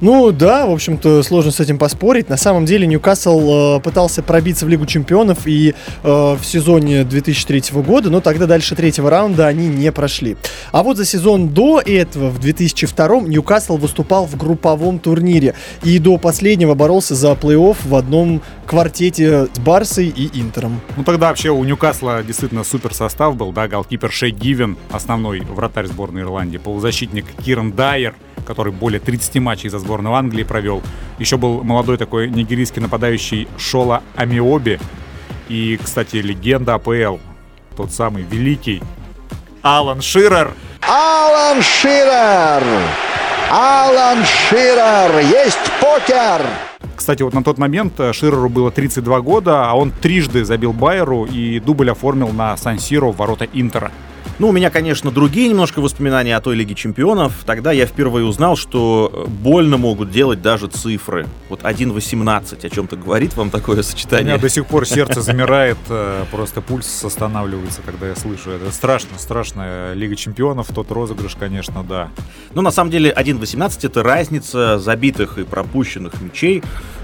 Ну 0.00 0.32
да, 0.32 0.64
в 0.66 0.70
общем-то, 0.70 1.22
сложно 1.22 1.50
с 1.50 1.60
этим 1.60 1.78
поспорить. 1.78 2.30
На 2.30 2.38
самом 2.38 2.64
деле 2.64 2.86
Ньюкасл 2.86 3.76
э, 3.76 3.80
пытался 3.80 4.22
пробиться 4.22 4.64
в 4.64 4.68
Лигу 4.70 4.86
Чемпионов 4.86 5.46
и 5.46 5.74
э, 6.02 6.08
в 6.08 6.40
сезоне 6.42 7.04
2003 7.04 7.82
года, 7.82 8.08
но 8.08 8.20
тогда 8.20 8.46
дальше 8.46 8.74
третьего 8.74 9.10
раунда 9.10 9.46
они 9.46 9.68
не 9.68 9.92
прошли. 9.92 10.36
А 10.72 10.82
вот 10.82 10.96
за 10.96 11.04
сезон 11.04 11.48
до 11.48 11.82
этого, 11.84 12.30
в 12.30 12.40
2002 12.40 13.20
Ньюкасл 13.20 13.76
выступал 13.76 14.26
в 14.26 14.36
групповом 14.36 14.98
турнире 14.98 15.54
и 15.82 15.98
до 15.98 16.16
последнего 16.16 16.74
боролся 16.74 17.14
за 17.14 17.32
плей-офф 17.32 17.76
в 17.84 17.94
одном 17.94 18.40
квартете 18.66 19.46
с 19.52 19.58
Барсой 19.58 20.06
и 20.06 20.40
Интером. 20.40 20.80
Ну 20.96 21.04
тогда 21.04 21.28
вообще 21.28 21.50
у 21.50 21.62
Ньюкасла 21.62 22.22
действительно 22.22 22.64
супер 22.64 22.94
состав 22.94 23.36
был, 23.36 23.52
да, 23.52 23.68
голкипер 23.68 24.10
Шей 24.10 24.30
Гивен, 24.30 24.76
основной 24.90 25.40
вратарь 25.40 25.86
сборной 25.86 26.22
Ирландии, 26.22 26.53
полузащитник 26.58 27.26
Киран 27.44 27.72
Дайер, 27.72 28.14
который 28.46 28.72
более 28.72 29.00
30 29.00 29.36
матчей 29.36 29.68
за 29.70 29.78
сборную 29.78 30.14
Англии 30.14 30.44
провел. 30.44 30.82
Еще 31.18 31.36
был 31.36 31.62
молодой 31.62 31.96
такой 31.96 32.28
нигерийский 32.28 32.82
нападающий 32.82 33.48
Шола 33.58 34.02
Амиоби. 34.16 34.78
И, 35.48 35.78
кстати, 35.82 36.16
легенда 36.16 36.74
АПЛ, 36.74 37.18
тот 37.76 37.92
самый 37.92 38.22
великий 38.22 38.82
Алан 39.62 40.02
Ширер. 40.02 40.52
Алан 40.82 41.62
Ширер! 41.62 42.62
Алан 43.50 44.22
Ширер! 44.24 45.20
Есть 45.20 45.72
покер! 45.80 46.42
Кстати, 46.94 47.22
вот 47.22 47.32
на 47.32 47.42
тот 47.42 47.56
момент 47.56 47.98
э, 47.98 48.12
Ширеру 48.12 48.48
было 48.48 48.70
32 48.70 49.20
года, 49.20 49.70
а 49.70 49.74
он 49.74 49.90
трижды 49.90 50.44
забил 50.44 50.72
Байеру 50.72 51.24
и 51.24 51.60
дубль 51.60 51.90
оформил 51.90 52.28
на 52.28 52.56
Сан-Сиро 52.56 53.06
в 53.06 53.16
ворота 53.16 53.46
Интера. 53.52 53.90
Ну, 54.38 54.48
у 54.48 54.52
меня, 54.52 54.70
конечно, 54.70 55.10
другие 55.10 55.48
немножко 55.48 55.80
воспоминания 55.80 56.36
о 56.36 56.40
той 56.40 56.56
Лиге 56.56 56.74
Чемпионов. 56.74 57.32
Тогда 57.46 57.72
я 57.72 57.86
впервые 57.86 58.26
узнал, 58.26 58.56
что 58.56 59.10
э, 59.12 59.28
больно 59.28 59.76
могут 59.76 60.10
делать 60.10 60.42
даже 60.42 60.66
цифры. 60.66 61.26
Вот 61.48 61.62
1.18 61.62 62.66
о 62.66 62.70
чем-то 62.70 62.96
говорит 62.96 63.36
вам 63.36 63.50
такое 63.50 63.82
сочетание? 63.82 64.24
У 64.24 64.28
меня 64.36 64.38
до 64.38 64.48
сих 64.48 64.66
пор 64.66 64.86
сердце 64.86 65.20
замирает, 65.22 65.78
э, 65.88 66.24
просто 66.30 66.60
пульс 66.60 67.04
останавливается, 67.04 67.80
когда 67.86 68.08
я 68.08 68.16
слышу 68.16 68.50
это. 68.50 68.72
Страшно, 68.72 69.18
страшная 69.18 69.94
Лига 69.94 70.16
Чемпионов, 70.16 70.68
тот 70.74 70.90
розыгрыш, 70.90 71.36
конечно, 71.36 71.84
да. 71.84 72.10
Ну, 72.54 72.62
на 72.62 72.70
самом 72.70 72.90
деле, 72.90 73.14
1.18 73.16 73.78
это 73.86 74.02
разница 74.02 74.78
забитых 74.78 75.38
и 75.38 75.44
пропущенных 75.44 76.20
мячей 76.20 76.62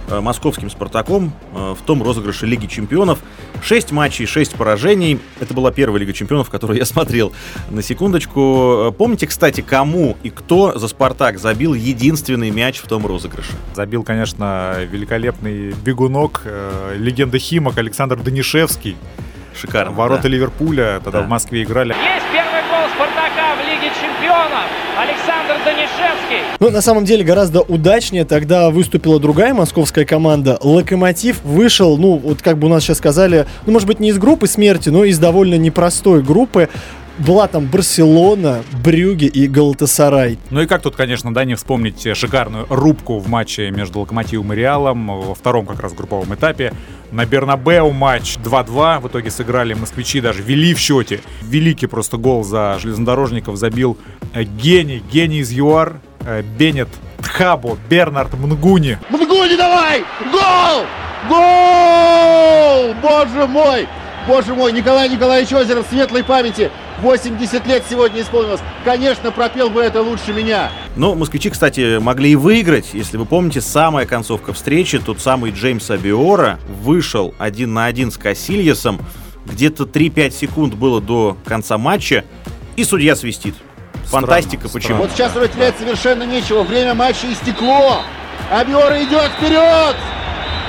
московским 0.08 0.70
«Спартаком» 0.70 1.32
э, 1.54 1.74
в 1.78 1.82
том 1.84 2.02
розыгрыше 2.02 2.46
Лиги 2.46 2.66
Чемпионов. 2.66 3.20
Шесть 3.62 3.92
матчей, 3.92 4.26
шесть 4.26 4.54
поражений. 4.54 5.18
Это 5.40 5.54
была 5.54 5.70
первая 5.70 6.00
Лига 6.00 6.12
Чемпионов, 6.12 6.50
которую 6.50 6.78
я 6.78 6.84
смотрел. 6.84 7.32
На 7.70 7.82
секундочку. 7.82 8.88
Э, 8.88 8.92
помните, 8.92 9.26
кстати, 9.26 9.60
кому 9.60 10.16
и 10.22 10.30
кто 10.30 10.78
за 10.78 10.88
«Спартак» 10.88 11.38
забил 11.38 11.74
единственный 11.74 12.50
мяч 12.50 12.78
в 12.78 12.86
том 12.86 13.06
розыгрыше? 13.06 13.52
Забил, 13.74 14.02
конечно, 14.02 14.76
великолепный 14.90 15.72
бегунок, 15.72 16.42
легенда 16.96 17.38
Химок 17.38 17.78
Александр 17.78 18.16
Данишевский. 18.16 18.96
Шикарно. 19.54 19.92
Ворота 19.92 20.24
да. 20.24 20.28
Ливерпуля 20.28 21.00
тогда 21.02 21.20
да. 21.20 21.26
в 21.26 21.28
Москве 21.28 21.62
играли. 21.62 21.90
Есть 21.90 22.26
первый 22.32 22.62
гол 22.70 22.88
Спартака 22.94 23.56
в 23.56 23.66
Лиге 23.68 23.92
Чемпионов. 24.00 24.64
Александр 24.96 25.30
Данишевский. 26.60 26.66
Ну, 26.66 26.70
на 26.70 26.82
самом 26.82 27.04
деле, 27.04 27.24
гораздо 27.24 27.62
удачнее 27.62 28.24
тогда 28.24 28.70
выступила 28.70 29.18
другая 29.18 29.54
московская 29.54 30.04
команда. 30.04 30.58
Локомотив 30.60 31.42
вышел, 31.42 31.96
ну, 31.96 32.16
вот 32.16 32.42
как 32.42 32.58
бы 32.58 32.66
у 32.66 32.70
нас 32.70 32.84
сейчас 32.84 32.98
сказали, 32.98 33.46
ну, 33.66 33.72
может 33.72 33.88
быть, 33.88 34.00
не 34.00 34.10
из 34.10 34.18
группы 34.18 34.46
смерти, 34.46 34.90
но 34.90 35.04
из 35.04 35.18
довольно 35.18 35.56
непростой 35.56 36.22
группы 36.22 36.68
была 37.18 37.48
там 37.48 37.66
Барселона, 37.66 38.62
Брюги 38.82 39.26
и 39.26 39.46
Галатасарай. 39.46 40.38
Ну 40.48 40.62
и 40.62 40.66
как 40.66 40.80
тут, 40.80 40.96
конечно, 40.96 41.34
да, 41.34 41.44
не 41.44 41.54
вспомнить 41.54 42.16
шикарную 42.16 42.66
рубку 42.70 43.18
в 43.18 43.28
матче 43.28 43.70
между 43.70 44.00
Локомотивом 44.00 44.52
и 44.54 44.56
Реалом 44.56 45.20
во 45.20 45.34
втором 45.34 45.66
как 45.66 45.80
раз 45.80 45.92
групповом 45.92 46.34
этапе. 46.34 46.72
На 47.12 47.26
Бернабеу 47.26 47.90
матч 47.90 48.38
2-2. 48.38 49.00
В 49.00 49.08
итоге 49.08 49.30
сыграли 49.30 49.74
москвичи, 49.74 50.22
даже 50.22 50.42
вели 50.42 50.72
в 50.72 50.78
счете. 50.78 51.20
Великий 51.42 51.88
просто 51.88 52.16
гол 52.16 52.42
за 52.42 52.78
железнодорожников 52.80 53.56
забил 53.56 53.98
гений, 54.34 55.02
гений 55.12 55.40
из 55.40 55.52
ЮАР, 55.52 56.00
Беннет 56.58 56.88
Тхабо, 57.22 57.76
Бернард 57.88 58.34
Мнгуни. 58.34 58.98
Мнгуни 59.10 59.56
давай! 59.56 60.04
Гол! 60.30 60.84
Гол! 61.28 62.94
Боже 63.02 63.46
мой! 63.46 63.88
Боже 64.28 64.54
мой, 64.54 64.72
Николай 64.72 65.08
Николаевич 65.08 65.52
Озеров, 65.52 65.86
светлой 65.88 66.22
памяти. 66.22 66.70
80 67.00 67.66
лет 67.66 67.82
сегодня 67.88 68.20
исполнилось. 68.20 68.60
Конечно, 68.84 69.30
пропел 69.30 69.70
бы 69.70 69.80
это 69.80 70.02
лучше 70.02 70.34
меня. 70.34 70.70
Но 70.94 71.14
москвичи, 71.14 71.48
кстати, 71.48 71.98
могли 71.98 72.32
и 72.32 72.36
выиграть. 72.36 72.90
Если 72.92 73.16
вы 73.16 73.24
помните, 73.24 73.62
самая 73.62 74.04
концовка 74.04 74.52
встречи, 74.52 74.98
тот 74.98 75.20
самый 75.20 75.52
Джеймс 75.52 75.90
Абиора 75.90 76.58
вышел 76.68 77.34
один 77.38 77.72
на 77.72 77.86
один 77.86 78.10
с 78.10 78.18
Кассильясом. 78.18 79.00
Где-то 79.46 79.84
3-5 79.84 80.30
секунд 80.32 80.74
было 80.74 81.00
до 81.00 81.38
конца 81.46 81.78
матча, 81.78 82.24
и 82.76 82.84
судья 82.84 83.16
свистит. 83.16 83.54
Фантастика, 84.10 84.68
странно, 84.68 84.72
почему? 84.72 84.98
Вот 84.98 85.10
сейчас 85.12 85.36
уже 85.36 85.48
терять 85.48 85.78
совершенно 85.78 86.24
нечего. 86.24 86.62
Время 86.62 86.94
матча 86.94 87.32
истекло. 87.32 88.02
Абиора 88.50 89.02
идет 89.02 89.30
вперед! 89.38 89.96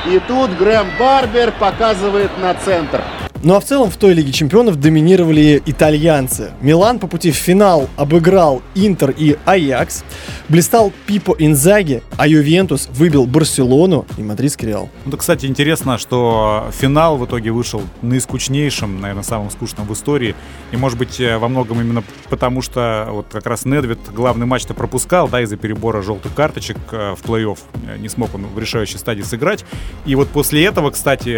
И 0.07 0.19
тут 0.27 0.51
Грэм 0.57 0.87
Барбер 0.99 1.51
показывает 1.51 2.31
на 2.39 2.53
центр. 2.55 3.03
Ну 3.43 3.55
а 3.55 3.59
в 3.59 3.65
целом 3.65 3.89
в 3.89 3.97
той 3.97 4.13
Лиге 4.13 4.31
Чемпионов 4.31 4.79
доминировали 4.79 5.63
итальянцы. 5.65 6.51
Милан 6.61 6.99
по 6.99 7.07
пути 7.07 7.31
в 7.31 7.35
финал 7.35 7.89
обыграл 7.97 8.61
Интер 8.75 9.09
и 9.17 9.35
Аякс. 9.45 10.03
Блистал 10.47 10.93
Пипо 11.07 11.35
Инзаги, 11.39 12.03
а 12.17 12.27
Ювентус 12.27 12.87
выбил 12.91 13.25
Барселону 13.25 14.05
и 14.19 14.21
Мадридский 14.21 14.67
Реал. 14.67 14.89
Ну, 15.05 15.11
да, 15.11 15.17
кстати, 15.17 15.47
интересно, 15.47 15.97
что 15.97 16.67
финал 16.71 17.17
в 17.17 17.25
итоге 17.25 17.49
вышел 17.51 17.81
наискучнейшим, 18.03 19.01
наверное, 19.01 19.23
самым 19.23 19.49
скучным 19.49 19.87
в 19.87 19.93
истории. 19.93 20.35
И, 20.71 20.77
может 20.77 20.99
быть, 20.99 21.19
э, 21.19 21.39
во 21.39 21.47
многом 21.47 21.81
именно 21.81 22.03
потому, 22.29 22.61
что 22.61 23.07
вот 23.09 23.25
как 23.31 23.47
раз 23.47 23.65
Недвид 23.65 23.97
главный 24.13 24.45
матч-то 24.45 24.75
пропускал, 24.75 25.27
да, 25.27 25.41
из-за 25.41 25.57
перебора 25.57 26.03
желтых 26.03 26.35
карточек 26.35 26.77
э, 26.91 27.15
в 27.15 27.27
плей-офф. 27.27 27.57
Э, 27.87 27.97
не 27.97 28.07
смог 28.07 28.35
он 28.35 28.45
в 28.45 28.59
решающей 28.59 28.99
стадии 28.99 29.23
сыграть. 29.23 29.65
И 30.05 30.13
вот 30.13 30.27
после 30.27 30.63
этого, 30.63 30.91
кстати, 30.91 31.31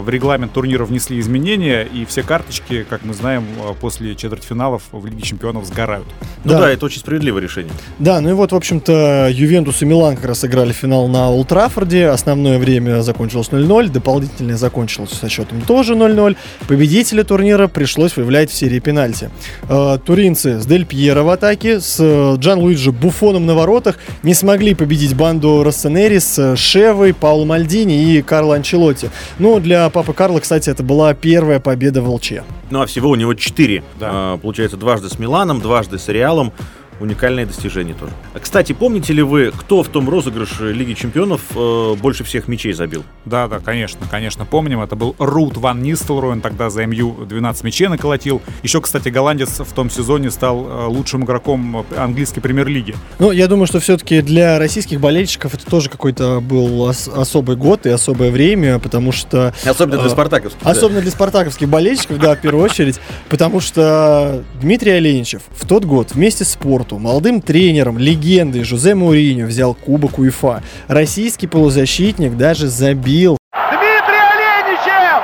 в 0.00 0.08
регламент 0.08 0.52
турнира 0.52 0.84
внесли 0.84 1.20
изменения 1.20 1.33
изменения, 1.34 1.82
и 1.82 2.04
все 2.04 2.22
карточки, 2.22 2.86
как 2.88 3.04
мы 3.04 3.12
знаем, 3.12 3.44
э, 3.58 3.74
после 3.80 4.14
четвертьфиналов 4.14 4.82
в 4.92 5.04
Лиге 5.06 5.22
Чемпионов 5.22 5.66
сгорают. 5.66 6.06
Ну 6.44 6.52
да, 6.52 6.60
да 6.60 6.70
это 6.70 6.86
очень 6.86 7.00
справедливое 7.00 7.42
решение. 7.42 7.72
Да, 7.98 8.20
ну 8.20 8.30
и 8.30 8.32
вот, 8.32 8.52
в 8.52 8.56
общем-то, 8.56 9.28
Ювентус 9.32 9.82
и 9.82 9.84
Милан 9.84 10.16
как 10.16 10.26
раз 10.26 10.40
сыграли 10.40 10.72
финал 10.72 11.08
на 11.08 11.30
Ултрафорде. 11.30 12.08
Основное 12.08 12.58
время 12.58 13.02
закончилось 13.02 13.48
0-0, 13.50 13.90
дополнительное 13.90 14.56
закончилось 14.56 15.10
со 15.10 15.28
счетом 15.28 15.62
тоже 15.62 15.94
0-0. 15.94 16.36
Победителя 16.68 17.24
турнира 17.24 17.66
пришлось 17.66 18.16
выявлять 18.16 18.50
в 18.50 18.54
серии 18.54 18.78
пенальти. 18.78 19.30
Э, 19.68 19.98
туринцы 20.04 20.60
с 20.60 20.66
Дель 20.66 20.86
Пьеро 20.86 21.22
в 21.22 21.30
атаке, 21.30 21.80
с 21.80 21.96
э, 21.98 22.36
Джан 22.38 22.60
Луиджи 22.60 22.92
Буфоном 22.92 23.46
на 23.46 23.54
воротах 23.54 23.98
не 24.22 24.34
смогли 24.34 24.74
победить 24.74 25.16
банду 25.16 25.62
Рассенери 25.64 26.18
с 26.18 26.56
Шевой, 26.56 27.12
Пауло 27.12 27.44
Мальдини 27.44 28.14
и 28.14 28.22
Карло 28.22 28.56
Анчелотти. 28.56 29.10
Ну, 29.38 29.58
для 29.60 29.88
папы 29.90 30.12
Карла, 30.12 30.40
кстати, 30.40 30.70
это 30.70 30.82
была 30.82 31.14
первая 31.24 31.58
победа 31.58 32.02
в 32.02 32.14
ЛЧ. 32.14 32.32
Ну, 32.68 32.82
а 32.82 32.86
всего 32.86 33.08
у 33.08 33.14
него 33.14 33.32
четыре. 33.32 33.82
Да. 33.98 34.10
А, 34.12 34.36
получается, 34.36 34.76
дважды 34.76 35.08
с 35.08 35.18
Миланом, 35.18 35.58
дважды 35.58 35.98
с 35.98 36.08
Реалом 36.08 36.52
уникальное 37.00 37.46
достижение 37.46 37.94
тоже. 37.94 38.12
Кстати, 38.40 38.72
помните 38.72 39.12
ли 39.12 39.22
вы, 39.22 39.52
кто 39.56 39.82
в 39.82 39.88
том 39.88 40.08
розыгрыше 40.08 40.72
Лиги 40.72 40.94
Чемпионов 40.94 41.40
э, 41.54 41.94
больше 42.00 42.24
всех 42.24 42.48
мячей 42.48 42.72
забил? 42.72 43.04
Да, 43.24 43.48
да, 43.48 43.58
конечно, 43.58 44.06
конечно, 44.10 44.44
помним. 44.44 44.80
Это 44.80 44.96
был 44.96 45.14
Рут 45.18 45.56
Ван 45.56 45.82
Нистелрой, 45.82 46.32
он 46.32 46.40
тогда 46.40 46.70
за 46.70 46.86
МЮ 46.86 47.26
12 47.26 47.64
мячей 47.64 47.88
наколотил. 47.88 48.42
Еще, 48.62 48.80
кстати, 48.80 49.08
голландец 49.08 49.60
в 49.60 49.72
том 49.72 49.90
сезоне 49.90 50.30
стал 50.30 50.66
э, 50.66 50.86
лучшим 50.86 51.24
игроком 51.24 51.84
английской 51.96 52.40
премьер-лиги. 52.40 52.94
Ну, 53.18 53.30
я 53.30 53.48
думаю, 53.48 53.66
что 53.66 53.80
все-таки 53.80 54.20
для 54.22 54.58
российских 54.58 55.00
болельщиков 55.00 55.54
это 55.54 55.66
тоже 55.66 55.90
какой-то 55.90 56.40
был 56.40 56.82
ос- 56.82 57.08
особый 57.08 57.56
год 57.56 57.86
и 57.86 57.90
особое 57.90 58.30
время, 58.30 58.78
потому 58.78 59.12
что... 59.12 59.54
Особенно 59.64 59.98
для 59.98 60.06
э, 60.06 60.10
спартаковских. 60.10 60.60
Особенно 60.62 60.96
да. 60.96 61.02
для 61.02 61.10
спартаковских 61.10 61.68
болельщиков, 61.68 62.18
да, 62.18 62.34
в 62.34 62.40
первую 62.40 62.64
очередь, 62.64 63.00
потому 63.28 63.60
что 63.60 64.44
Дмитрий 64.60 64.92
Оленичев 64.92 65.42
в 65.50 65.66
тот 65.66 65.84
год 65.84 66.12
вместе 66.12 66.44
с 66.44 66.50
спортом 66.50 66.83
спорту. 66.84 66.98
Молодым 66.98 67.40
тренером, 67.40 67.98
легендой 67.98 68.62
Жозе 68.62 68.94
Мауриньо 68.94 69.46
взял 69.46 69.74
Кубок 69.74 70.18
УЕФА. 70.18 70.62
Российский 70.88 71.46
полузащитник 71.46 72.36
даже 72.36 72.68
забил. 72.68 73.38
Дмитрий 73.52 74.20
Оленичев! 74.32 75.22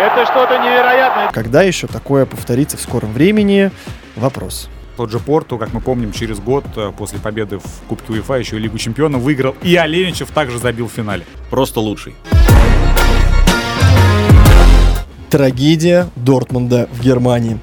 Это 0.00 0.24
что-то 0.30 0.58
невероятное. 0.58 1.30
Когда 1.32 1.62
еще 1.62 1.86
такое 1.86 2.26
повторится 2.26 2.76
в 2.76 2.80
скором 2.80 3.12
времени? 3.12 3.70
Вопрос. 4.16 4.68
Тот 4.96 5.10
же 5.10 5.18
Порту, 5.18 5.58
как 5.58 5.72
мы 5.72 5.80
помним, 5.80 6.12
через 6.12 6.40
год 6.40 6.64
э, 6.76 6.92
после 6.96 7.18
победы 7.18 7.58
в 7.58 7.88
Кубке 7.88 8.12
УЕФА 8.12 8.34
еще 8.34 8.56
и 8.56 8.58
Лигу 8.58 8.76
Чемпионов 8.76 9.22
выиграл. 9.22 9.54
И 9.62 9.74
Оленичев 9.76 10.30
также 10.30 10.58
забил 10.58 10.88
в 10.88 10.92
финале. 10.92 11.24
Просто 11.50 11.80
лучший. 11.80 12.14
Трагедия 15.30 16.08
Дортмунда 16.16 16.88
в 16.92 17.00
Германии. 17.02 17.60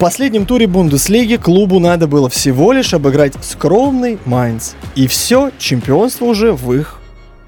Последнем 0.00 0.46
туре 0.46 0.66
Бундеслиги 0.66 1.36
клубу 1.36 1.78
надо 1.78 2.06
было 2.06 2.30
всего 2.30 2.72
лишь 2.72 2.94
обыграть 2.94 3.34
скромный 3.42 4.18
Майнц. 4.24 4.72
И 4.94 5.06
все, 5.06 5.50
чемпионство 5.58 6.24
уже 6.24 6.54
в 6.54 6.72
их 6.72 6.98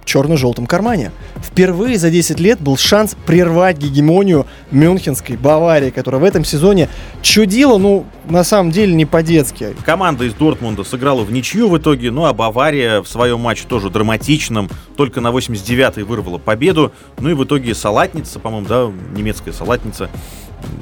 черно-желтом 0.04 0.66
кармане. 0.66 1.12
Впервые 1.42 1.96
за 1.96 2.10
10 2.10 2.38
лет 2.40 2.60
был 2.60 2.76
шанс 2.76 3.16
прервать 3.24 3.78
гегемонию 3.78 4.46
мюнхенской 4.70 5.38
Баварии, 5.38 5.88
которая 5.88 6.20
в 6.20 6.24
этом 6.24 6.44
сезоне 6.44 6.90
чудила, 7.22 7.78
ну, 7.78 8.04
на 8.28 8.44
самом 8.44 8.70
деле, 8.70 8.92
не 8.92 9.06
по-детски. 9.06 9.74
Команда 9.86 10.24
из 10.24 10.34
Дортмунда 10.34 10.84
сыграла 10.84 11.22
в 11.22 11.32
ничью 11.32 11.70
в 11.70 11.78
итоге, 11.78 12.10
ну 12.10 12.26
а 12.26 12.34
Бавария 12.34 13.00
в 13.00 13.08
своем 13.08 13.40
матче 13.40 13.64
тоже 13.66 13.88
драматичном, 13.88 14.68
только 14.98 15.22
на 15.22 15.28
89-й 15.28 16.02
вырвала 16.02 16.36
победу, 16.36 16.92
ну 17.18 17.30
и 17.30 17.32
в 17.32 17.44
итоге 17.44 17.74
салатница, 17.74 18.40
по-моему, 18.40 18.66
да, 18.68 18.92
немецкая 19.16 19.54
салатница, 19.54 20.10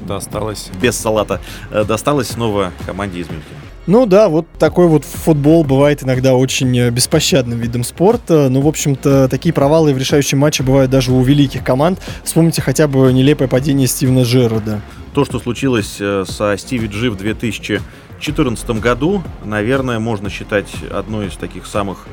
досталась 0.07 0.69
без 0.81 0.95
салата, 0.95 1.41
э, 1.71 1.83
досталась 1.83 2.29
снова 2.29 2.71
команде 2.85 3.19
из 3.19 3.29
Мюнхена. 3.29 3.61
Ну 3.87 4.05
да, 4.05 4.29
вот 4.29 4.45
такой 4.59 4.87
вот 4.87 5.03
футбол 5.05 5.63
бывает 5.63 6.03
иногда 6.03 6.35
очень 6.35 6.77
э, 6.77 6.91
беспощадным 6.91 7.59
видом 7.59 7.83
спорта. 7.83 8.47
Ну, 8.49 8.61
в 8.61 8.67
общем-то, 8.67 9.27
такие 9.27 9.53
провалы 9.53 9.93
в 9.93 9.97
решающем 9.97 10.37
матче 10.37 10.61
бывают 10.61 10.91
даже 10.91 11.11
у 11.11 11.21
великих 11.23 11.63
команд. 11.63 11.99
Вспомните 12.23 12.61
хотя 12.61 12.87
бы 12.87 13.11
нелепое 13.11 13.47
падение 13.47 13.87
Стивена 13.87 14.21
Джерарда. 14.21 14.81
То, 15.15 15.25
что 15.25 15.39
случилось 15.39 15.97
э, 15.99 16.25
со 16.27 16.55
Стиви 16.57 16.87
Джи 16.87 17.09
в 17.09 17.17
2014 17.17 18.69
году, 18.79 19.23
наверное, 19.43 19.97
можно 19.97 20.29
считать 20.29 20.69
одной 20.91 21.27
из 21.27 21.33
таких 21.35 21.65
самых 21.65 22.07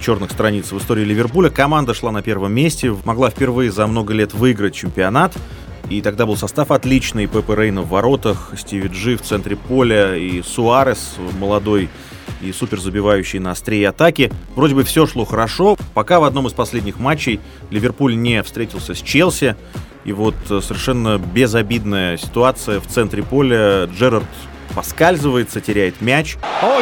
черных 0.00 0.32
страниц 0.32 0.72
в 0.72 0.78
истории 0.78 1.04
Ливерпуля. 1.04 1.48
Команда 1.48 1.94
шла 1.94 2.10
на 2.10 2.22
первом 2.22 2.52
месте, 2.52 2.92
могла 3.04 3.30
впервые 3.30 3.70
за 3.70 3.86
много 3.86 4.12
лет 4.12 4.34
выиграть 4.34 4.74
чемпионат. 4.74 5.32
И 5.90 6.02
тогда 6.02 6.24
был 6.24 6.36
состав 6.36 6.70
отличный. 6.70 7.26
Пепе 7.26 7.54
Рейна 7.54 7.82
в 7.82 7.88
воротах, 7.88 8.52
Стиви 8.56 8.88
Джи 8.88 9.16
в 9.16 9.22
центре 9.22 9.56
поля 9.56 10.16
и 10.16 10.40
Суарес 10.40 11.16
молодой 11.38 11.88
и 12.40 12.52
супер 12.52 12.78
забивающий 12.80 13.40
на 13.40 13.50
острие 13.50 13.88
атаки. 13.88 14.32
Вроде 14.54 14.76
бы 14.76 14.84
все 14.84 15.06
шло 15.06 15.24
хорошо, 15.24 15.76
пока 15.92 16.20
в 16.20 16.24
одном 16.24 16.46
из 16.46 16.52
последних 16.52 17.00
матчей 17.00 17.40
Ливерпуль 17.70 18.16
не 18.16 18.42
встретился 18.44 18.94
с 18.94 19.02
Челси. 19.02 19.56
И 20.04 20.12
вот 20.12 20.36
э, 20.48 20.60
совершенно 20.62 21.18
безобидная 21.18 22.16
ситуация 22.16 22.80
в 22.80 22.86
центре 22.86 23.24
поля. 23.24 23.84
Джерард 23.86 24.24
поскальзывается, 24.74 25.60
теряет 25.60 26.00
мяч. 26.00 26.36
Oh, 26.62 26.80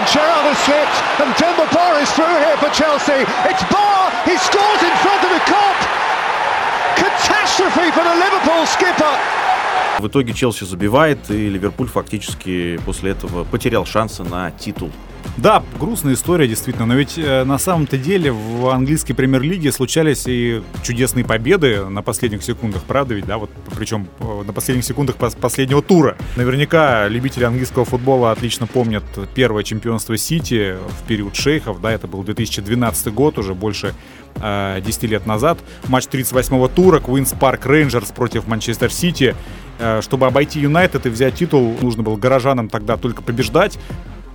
в 9.99 10.07
итоге 10.07 10.33
Челси 10.33 10.65
забивает, 10.65 11.19
и 11.31 11.49
Ливерпуль 11.49 11.89
фактически 11.89 12.79
после 12.87 13.11
этого 13.13 13.45
потерял 13.45 13.85
шансы 13.85 14.23
на 14.23 14.51
титул. 14.53 14.93
Да, 15.39 15.63
грустная 15.79 16.15
история, 16.15 16.49
действительно, 16.49 16.85
но 16.87 16.95
ведь 16.95 17.17
э, 17.17 17.45
на 17.45 17.59
самом-то 17.59 17.97
деле 17.97 18.33
в 18.33 18.69
английской 18.71 19.15
премьер-лиге 19.15 19.71
случались 19.71 20.25
и 20.27 20.63
чудесные 20.83 21.25
победы 21.25 21.85
на 21.85 22.03
последних 22.03 22.43
секундах, 22.43 22.83
правда 22.83 23.15
ведь, 23.15 23.27
да, 23.27 23.39
вот 23.39 23.49
причем 23.77 24.09
э, 24.19 24.43
на 24.45 24.53
последних 24.53 24.85
секундах 24.85 25.15
пос- 25.15 25.39
последнего 25.39 25.81
тура. 25.81 26.17
Наверняка 26.35 27.07
любители 27.07 27.45
английского 27.45 27.85
футбола 27.85 28.33
отлично 28.33 28.67
помнят 28.67 29.05
первое 29.37 29.63
чемпионство 29.63 30.17
Сити 30.17 30.75
в 30.75 31.07
период 31.07 31.37
шейхов, 31.37 31.81
да, 31.81 31.93
это 31.93 32.09
был 32.09 32.25
2012 32.25 33.15
год, 33.15 33.39
уже 33.39 33.55
больше 33.55 33.95
э, 34.43 34.81
10 34.85 35.03
лет 35.05 35.25
назад. 35.25 35.61
Матч 35.87 36.07
38-го 36.07 36.67
тура, 36.67 36.99
Куинс 36.99 37.33
Парк 37.39 37.65
Рейнджерс 37.65 38.11
против 38.11 38.49
Манчестер 38.49 38.93
Сити. 38.93 39.37
Э, 39.79 40.01
чтобы 40.03 40.27
обойти 40.27 40.59
Юнайтед 40.59 41.07
и 41.07 41.09
взять 41.09 41.37
титул, 41.37 41.77
нужно 41.81 42.03
было 42.03 42.17
горожанам 42.17 42.69
тогда 42.69 42.97
только 42.97 43.23
побеждать. 43.23 43.79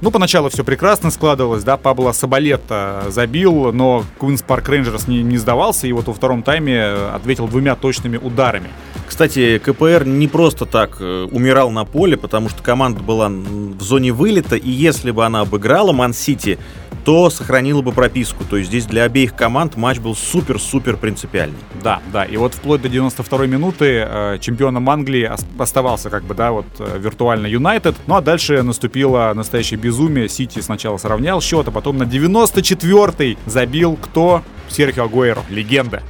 Ну, 0.03 0.11
поначалу 0.11 0.49
все 0.49 0.65
прекрасно 0.65 1.11
складывалось, 1.11 1.63
да, 1.63 1.77
Пабло 1.77 2.11
Сабалета 2.11 3.05
забил, 3.07 3.71
но 3.71 4.03
Куинс 4.17 4.41
Парк 4.41 4.67
Рейнджерс 4.67 5.07
не, 5.07 5.23
не 5.23 5.37
сдавался, 5.37 5.87
и 5.87 5.93
вот 5.93 6.07
во 6.07 6.13
втором 6.13 6.43
тайме 6.43 6.83
ответил 6.83 7.47
двумя 7.47 7.75
точными 7.75 8.17
ударами. 8.17 8.67
Кстати, 9.07 9.59
КПР 9.59 10.03
не 10.05 10.27
просто 10.27 10.65
так 10.65 10.97
э, 10.99 11.27
умирал 11.31 11.71
на 11.71 11.85
поле, 11.85 12.17
потому 12.17 12.49
что 12.49 12.61
команда 12.61 13.01
была 13.01 13.29
в 13.29 13.81
зоне 13.81 14.11
вылета, 14.11 14.57
и 14.57 14.69
если 14.69 15.11
бы 15.11 15.25
она 15.25 15.39
обыграла 15.39 15.93
Ман-Сити, 15.93 16.59
то 17.05 17.29
сохранила 17.29 17.81
бы 17.81 17.91
прописку. 17.91 18.43
То 18.43 18.57
есть 18.57 18.69
здесь 18.69 18.85
для 18.85 19.03
обеих 19.03 19.35
команд 19.35 19.75
матч 19.75 19.99
был 19.99 20.15
супер-супер 20.15 20.97
принципиальный. 20.97 21.57
Да, 21.81 22.01
да. 22.11 22.25
И 22.25 22.37
вот 22.37 22.53
вплоть 22.53 22.81
до 22.81 22.87
92-й 22.87 23.47
минуты 23.47 24.05
э, 24.07 24.37
чемпионом 24.39 24.89
Англии 24.89 25.29
оставался 25.57 26.09
как 26.09 26.23
бы, 26.23 26.33
да, 26.33 26.51
вот 26.51 26.65
э, 26.79 26.97
виртуально 26.99 27.47
Юнайтед. 27.47 27.95
Ну 28.07 28.15
а 28.15 28.21
дальше 28.21 28.61
наступило 28.63 29.31
настоящее 29.35 29.79
безумие. 29.79 30.29
Сити 30.29 30.59
сначала 30.59 30.97
сравнял 30.97 31.41
счет, 31.41 31.67
а 31.67 31.71
потом 31.71 31.97
на 31.97 32.03
94-й 32.03 33.37
забил 33.45 33.97
кто? 34.01 34.41
Серхио 34.69 35.03
Агуэро, 35.03 35.43
легенда. 35.49 36.01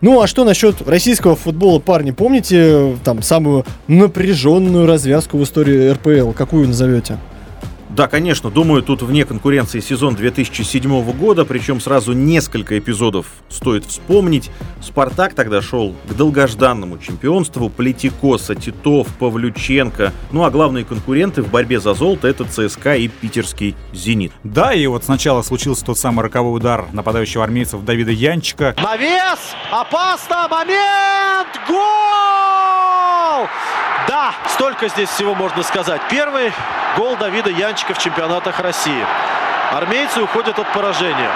Ну 0.00 0.20
а 0.22 0.26
что 0.26 0.44
насчет 0.44 0.86
российского 0.88 1.36
футбола, 1.36 1.78
парни? 1.78 2.10
Помните 2.10 2.96
там 3.04 3.22
самую 3.22 3.66
напряженную 3.86 4.86
развязку 4.86 5.36
в 5.36 5.42
истории 5.44 5.90
РПЛ? 5.90 6.32
Какую 6.32 6.66
назовете? 6.68 7.18
Да, 7.90 8.06
конечно, 8.06 8.50
думаю, 8.50 8.82
тут 8.82 9.02
вне 9.02 9.24
конкуренции 9.24 9.80
сезон 9.80 10.14
2007 10.14 11.12
года, 11.12 11.44
причем 11.44 11.80
сразу 11.80 12.12
несколько 12.12 12.78
эпизодов 12.78 13.26
стоит 13.48 13.84
вспомнить. 13.84 14.50
«Спартак» 14.80 15.34
тогда 15.34 15.60
шел 15.60 15.94
к 16.08 16.14
долгожданному 16.14 16.98
чемпионству, 16.98 17.68
Плетикоса, 17.68 18.54
Титов, 18.54 19.08
Павлюченко. 19.18 20.12
Ну 20.30 20.44
а 20.44 20.50
главные 20.50 20.84
конкуренты 20.84 21.42
в 21.42 21.50
борьбе 21.50 21.80
за 21.80 21.94
золото 21.94 22.28
это 22.28 22.44
ЦСКА 22.44 22.94
и 22.94 23.08
питерский 23.08 23.74
«Зенит». 23.92 24.32
Да, 24.44 24.72
и 24.72 24.86
вот 24.86 25.04
сначала 25.04 25.42
случился 25.42 25.84
тот 25.84 25.98
самый 25.98 26.22
роковой 26.22 26.56
удар 26.56 26.86
нападающего 26.92 27.42
армейцев 27.42 27.84
Давида 27.84 28.12
Янчика. 28.12 28.74
Навес! 28.78 29.40
Опасно! 29.72 30.48
Момент! 30.48 31.60
Гол! 31.68 33.48
Да, 34.08 34.34
столько 34.48 34.88
здесь 34.88 35.08
всего 35.08 35.34
можно 35.34 35.62
сказать. 35.62 36.00
Первый 36.08 36.52
гол 36.96 37.16
Давида 37.16 37.50
Янчика 37.50 37.94
в 37.94 37.98
чемпионатах 37.98 38.58
России. 38.60 39.04
Армейцы 39.72 40.22
уходят 40.22 40.58
от 40.58 40.72
поражения. 40.72 41.30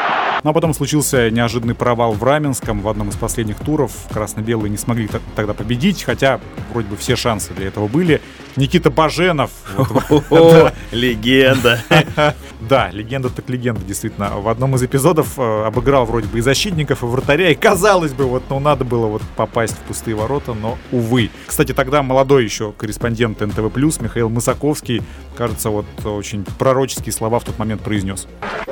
Ну 0.45 0.51
а 0.51 0.53
потом 0.53 0.75
случился 0.75 1.31
неожиданный 1.31 1.75
провал 1.75 2.13
в 2.13 2.23
Раменском 2.23 2.83
в 2.83 2.89
одном 2.89 3.09
из 3.09 3.17
последних 3.17 3.59
туров. 3.61 3.93
Красно-белые 4.13 4.71
не 4.71 4.77
смогли 4.77 5.09
тогда 5.35 5.55
победить, 5.55 6.03
хотя 6.03 6.39
вроде 6.71 6.89
бы 6.89 6.99
все 6.99 7.17
шансы 7.17 7.55
для 7.55 7.69
этого 7.69 7.89
были. 7.89 8.21
Никита 8.57 8.91
Баженов. 8.91 9.51
Легенда. 10.93 11.83
Да, 12.69 12.91
легенда 12.91 13.29
так 13.29 13.51
легенда, 13.51 13.83
действительно. 13.83 14.41
В 14.41 14.49
одном 14.49 14.75
из 14.77 14.83
эпизодов 14.83 15.39
э, 15.39 15.65
обыграл 15.67 16.07
вроде 16.07 16.29
бы 16.29 16.39
и 16.39 16.41
защитников, 16.41 17.03
и 17.03 17.07
вратаря, 17.07 17.51
и 17.51 17.55
казалось 17.55 18.15
бы, 18.15 18.25
вот, 18.25 18.45
ну, 18.49 18.59
надо 18.59 18.87
было 18.87 19.07
вот 19.07 19.23
попасть 19.37 19.75
в 19.75 19.81
пустые 19.81 20.15
ворота, 20.15 20.55
но, 20.55 20.79
увы. 20.91 21.31
Кстати, 21.47 21.73
тогда 21.73 22.03
молодой 22.03 22.45
еще 22.45 22.73
корреспондент 22.73 23.41
НТВ+, 23.41 23.77
Михаил 24.01 24.31
Мысаковский, 24.31 25.03
кажется, 25.37 25.71
вот 25.71 25.87
очень 26.05 26.45
пророческие 26.59 27.13
слова 27.13 27.39
в 27.39 27.45
тот 27.45 27.59
момент 27.59 27.83
произнес. 27.83 28.27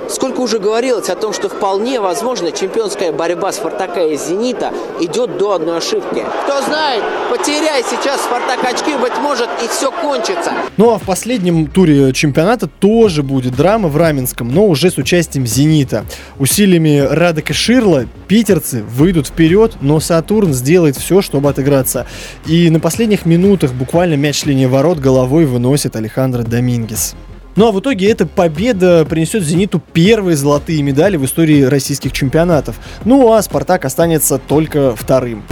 Сколько 0.09 0.40
уже 0.40 0.59
говорилось 0.59 1.09
о 1.09 1.16
том, 1.16 1.33
что 1.33 1.48
вполне 1.48 1.98
возможно 1.98 2.53
чемпионская 2.53 3.12
борьба 3.12 3.51
Спартака 3.51 4.03
и 4.03 4.16
Зенита 4.16 4.72
идет 5.01 5.38
до 5.38 5.53
одной 5.53 5.79
ошибки. 5.79 6.22
Кто 6.44 6.61
знает, 6.62 7.03
потеряй 7.31 7.83
сейчас 7.83 8.20
Спартак 8.20 8.62
очки, 8.62 8.94
быть 9.01 9.16
может, 9.20 9.48
и 9.64 9.68
все 9.68 9.90
кончится. 9.90 10.53
Ну 10.77 10.90
а 10.90 10.98
в 10.98 11.03
последнем 11.03 11.66
туре 11.66 12.12
чемпионата 12.12 12.66
тоже 12.66 13.22
будет 13.22 13.57
драма 13.57 13.88
в 13.88 13.96
Раменском, 13.96 14.53
но 14.53 14.66
уже 14.66 14.90
с 14.90 14.98
участием 14.98 15.46
«Зенита». 15.46 16.05
Усилиями 16.38 16.98
Радека 16.98 17.55
Ширла 17.55 18.05
питерцы 18.29 18.83
выйдут 18.83 19.29
вперед, 19.29 19.77
но 19.81 19.98
Сатурн 19.98 20.53
сделает 20.53 20.96
все, 20.96 21.22
чтобы 21.22 21.48
отыграться. 21.48 22.07
И 22.46 22.68
на 22.68 22.81
последних 22.81 23.25
минутах 23.25 23.72
буквально 23.72 24.14
мяч 24.14 24.44
линии 24.44 24.66
ворот 24.66 24.98
головой 24.98 25.46
выносит 25.46 25.96
Алехандро 25.96 26.42
Домингес. 26.52 27.16
Ну 27.56 27.66
а 27.66 27.72
в 27.72 27.80
итоге 27.80 28.10
эта 28.10 28.26
победа 28.26 29.04
принесет 29.04 29.42
«Зениту» 29.42 29.82
первые 29.92 30.36
золотые 30.36 30.82
медали 30.82 31.16
в 31.16 31.24
истории 31.24 31.62
российских 31.62 32.12
чемпионатов. 32.12 32.78
Ну 33.04 33.32
а 33.32 33.42
«Спартак» 33.42 33.84
останется 33.84 34.38
только 34.38 34.94
вторым. 34.94 35.42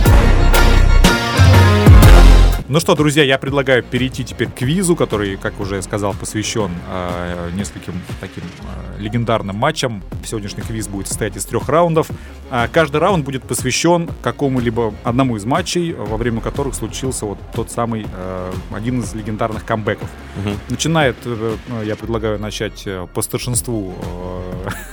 Ну 2.68 2.78
что, 2.78 2.94
друзья, 2.94 3.24
я 3.24 3.36
предлагаю 3.36 3.82
перейти 3.82 4.22
теперь 4.22 4.46
к 4.46 4.54
квизу, 4.54 4.94
который, 4.94 5.36
как 5.36 5.58
уже 5.58 5.76
я 5.76 5.82
сказал, 5.82 6.14
посвящен 6.14 6.70
э, 6.88 7.50
нескольким 7.54 7.94
таким 8.20 8.44
э, 8.44 9.00
легендарным 9.02 9.56
матчам. 9.56 10.04
Сегодняшний 10.24 10.62
квиз 10.62 10.86
будет 10.86 11.08
состоять 11.08 11.36
из 11.36 11.44
трех 11.46 11.68
раундов. 11.68 12.06
Э, 12.50 12.66
каждый 12.72 12.96
раунд 13.00 13.24
будет 13.24 13.42
посвящен 13.44 14.08
какому-либо 14.22 14.92
одному 15.04 15.36
из 15.36 15.44
матчей, 15.44 15.92
во 15.92 16.16
время 16.16 16.40
которых 16.40 16.74
случился 16.74 17.26
вот 17.26 17.38
тот 17.54 17.70
самый 17.70 18.06
э, 18.12 18.52
один 18.74 19.00
из 19.00 19.14
легендарных 19.14 19.64
камбэков. 19.64 20.08
Мгм. 20.36 20.58
Начинает, 20.68 21.16
э, 21.24 21.56
ну, 21.68 21.82
я 21.82 21.96
предлагаю 21.96 22.38
начать 22.38 22.82
э, 22.86 23.06
по 23.14 23.22
старшинству. 23.22 23.94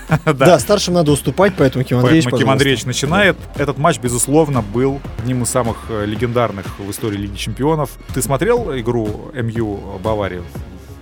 э, 0.09 0.33
Да, 0.33 0.59
старшим 0.59 0.93
надо 0.93 1.11
уступать, 1.11 1.53
поэтому 1.57 1.83
Ким 1.83 1.97
Андреевич, 1.97 2.25
Поэтому 2.25 2.41
Ким. 2.41 2.49
Андреевич 2.51 2.85
начинает. 2.85 3.37
Этот 3.55 3.77
матч, 3.77 3.99
безусловно, 3.99 4.61
был 4.61 5.01
одним 5.19 5.43
из 5.43 5.49
самых 5.49 5.77
э, 5.89 6.05
легендарных 6.05 6.65
в 6.79 6.89
истории 6.91 7.17
Лиги 7.17 7.35
Чемпионов. 7.35 7.91
Ты 8.13 8.21
смотрел 8.21 8.77
игру 8.77 9.31
МЮ 9.33 9.99
Баварии 10.03 10.41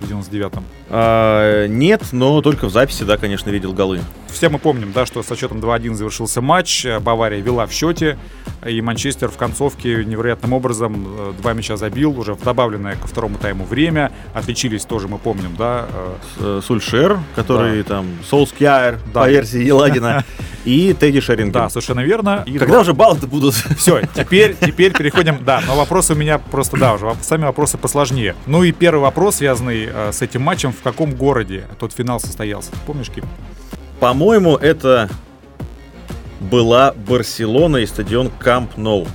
в 0.00 0.04
99-м? 0.10 0.64
А, 0.90 1.66
нет, 1.66 2.02
но 2.12 2.40
только 2.42 2.66
в 2.66 2.70
записи, 2.70 3.02
да, 3.04 3.16
конечно, 3.16 3.50
видел 3.50 3.72
голы. 3.72 4.00
Все 4.28 4.48
мы 4.48 4.58
помним, 4.58 4.92
да, 4.92 5.06
что 5.06 5.22
со 5.22 5.34
счетом 5.36 5.58
2-1 5.60 5.94
завершился 5.94 6.40
матч. 6.40 6.84
э, 6.84 7.00
Бавария 7.00 7.40
вела 7.40 7.66
в 7.66 7.72
счете, 7.72 8.18
и 8.66 8.80
Манчестер 8.82 9.28
в 9.30 9.36
концовке 9.36 10.04
невероятным 10.04 10.52
образом 10.52 11.06
э, 11.08 11.32
два 11.40 11.52
мяча 11.54 11.76
забил, 11.76 12.18
уже 12.18 12.34
в 12.34 12.42
добавленное 12.42 12.96
ко 12.96 13.06
второму 13.06 13.38
тайму 13.38 13.64
время. 13.64 14.12
Отличились 14.34 14.84
тоже, 14.84 15.08
мы 15.08 15.18
помним, 15.18 15.56
да. 15.56 15.86
э, 16.38 16.60
Сульшер, 16.64 17.18
который 17.34 17.82
Да. 17.82 17.88
там 17.88 18.06
Солскьяр, 18.28 18.98
Да. 19.14 19.22
по 19.22 19.28
версии 19.30 19.62
Елагина, 19.64 20.24
и 20.66 20.92
Тедди 20.92 21.20
Шеринген. 21.20 21.52
Да, 21.52 21.70
совершенно 21.70 22.00
верно. 22.00 22.42
И 22.44 22.58
Когда 22.58 22.80
уже 22.80 22.92
баллы-то 22.92 23.26
будут? 23.26 23.54
Все, 23.78 24.02
теперь, 24.14 24.56
теперь 24.60 24.92
переходим. 24.92 25.42
Да, 25.44 25.62
но 25.66 25.76
вопросы 25.76 26.12
у 26.12 26.16
меня 26.16 26.38
просто, 26.38 26.76
да, 26.76 26.94
уже 26.94 27.14
сами 27.22 27.44
вопросы 27.44 27.78
посложнее. 27.78 28.34
Ну 28.46 28.64
и 28.64 28.72
первый 28.72 29.00
вопрос, 29.00 29.36
связанный 29.36 29.88
э, 29.90 30.12
с 30.12 30.20
этим 30.20 30.42
матчем. 30.42 30.72
В 30.72 30.82
каком 30.82 31.14
городе 31.14 31.66
тот 31.78 31.92
финал 31.92 32.18
состоялся? 32.20 32.72
Помнишь, 32.84 33.08
Ким? 33.10 33.24
По-моему, 34.00 34.56
это 34.56 35.08
была 36.40 36.92
Барселона 36.92 37.78
и 37.78 37.86
стадион 37.86 38.30
Камп 38.30 38.76
Ноу. 38.76 39.06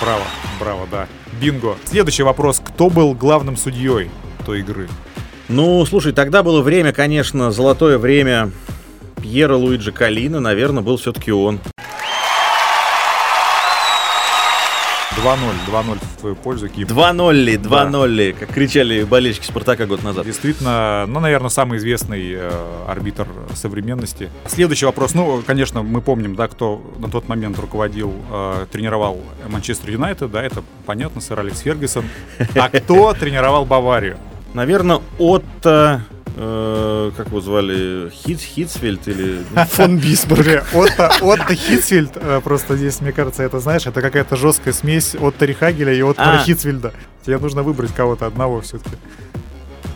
Браво, 0.00 0.24
браво, 0.58 0.88
да. 0.90 1.06
Бинго. 1.40 1.76
Следующий 1.84 2.22
вопрос. 2.22 2.60
Кто 2.64 2.90
был 2.90 3.14
главным 3.14 3.56
судьей 3.56 4.10
той 4.44 4.60
игры? 4.60 4.88
Ну, 5.50 5.84
слушай, 5.84 6.12
тогда 6.12 6.44
было 6.44 6.62
время, 6.62 6.92
конечно, 6.92 7.50
золотое 7.50 7.98
время 7.98 8.52
Пьера 9.20 9.56
Луиджи 9.56 9.90
Калина, 9.90 10.38
наверное, 10.38 10.80
был 10.80 10.96
все-таки 10.96 11.32
он. 11.32 11.58
2-0, 15.16 15.38
2-0 15.68 15.98
в 15.98 16.20
твою 16.20 16.36
пользу, 16.36 16.68
Ким. 16.68 16.86
2-0 16.86 17.32
ли, 17.32 17.56
2-0 17.56 18.06
ли, 18.06 18.32
как 18.32 18.50
кричали 18.50 19.02
болельщики 19.02 19.44
Спартака 19.44 19.86
год 19.86 20.04
назад. 20.04 20.24
Действительно, 20.24 21.04
ну, 21.08 21.18
наверное, 21.18 21.50
самый 21.50 21.78
известный 21.78 22.32
э, 22.32 22.84
арбитр 22.86 23.26
современности. 23.54 24.30
Следующий 24.46 24.86
вопрос. 24.86 25.14
Ну, 25.14 25.42
конечно, 25.44 25.82
мы 25.82 26.00
помним, 26.00 26.36
да, 26.36 26.46
кто 26.46 26.80
на 26.98 27.10
тот 27.10 27.28
момент 27.28 27.58
руководил, 27.58 28.14
э, 28.30 28.66
тренировал 28.70 29.20
Манчестер 29.48 29.90
Юнайтед, 29.90 30.30
да, 30.30 30.44
это 30.44 30.62
понятно, 30.86 31.20
сэр 31.20 31.40
Алекс 31.40 31.58
Фергюсон. 31.58 32.04
А 32.54 32.68
кто 32.68 33.12
тренировал 33.14 33.64
Баварию? 33.64 34.16
Наверное, 34.54 35.00
Отто... 35.18 36.02
э, 36.36 37.10
как 37.16 37.28
его 37.28 37.40
звали? 37.40 38.10
Хит, 38.10 38.40
Хитсфельд 38.40 39.06
или... 39.08 39.42
Фон 39.70 39.98
Бисмарк. 39.98 40.64
Отто, 40.74 41.10
Отто 41.20 41.54
Хитцфельд, 41.54 42.12
э, 42.16 42.40
просто 42.42 42.76
здесь, 42.76 43.00
мне 43.00 43.12
кажется, 43.12 43.42
это, 43.42 43.60
знаешь, 43.60 43.86
это 43.86 44.00
какая-то 44.02 44.36
жесткая 44.36 44.74
смесь 44.74 45.14
Отто 45.14 45.44
Рехагеля 45.46 45.92
и 45.94 46.02
Отто 46.02 46.22
А. 46.34 46.38
Хитцфельда. 46.38 46.92
Тебе 47.24 47.38
нужно 47.38 47.62
выбрать 47.62 47.94
кого-то 47.94 48.26
одного 48.26 48.60
все-таки. 48.60 48.96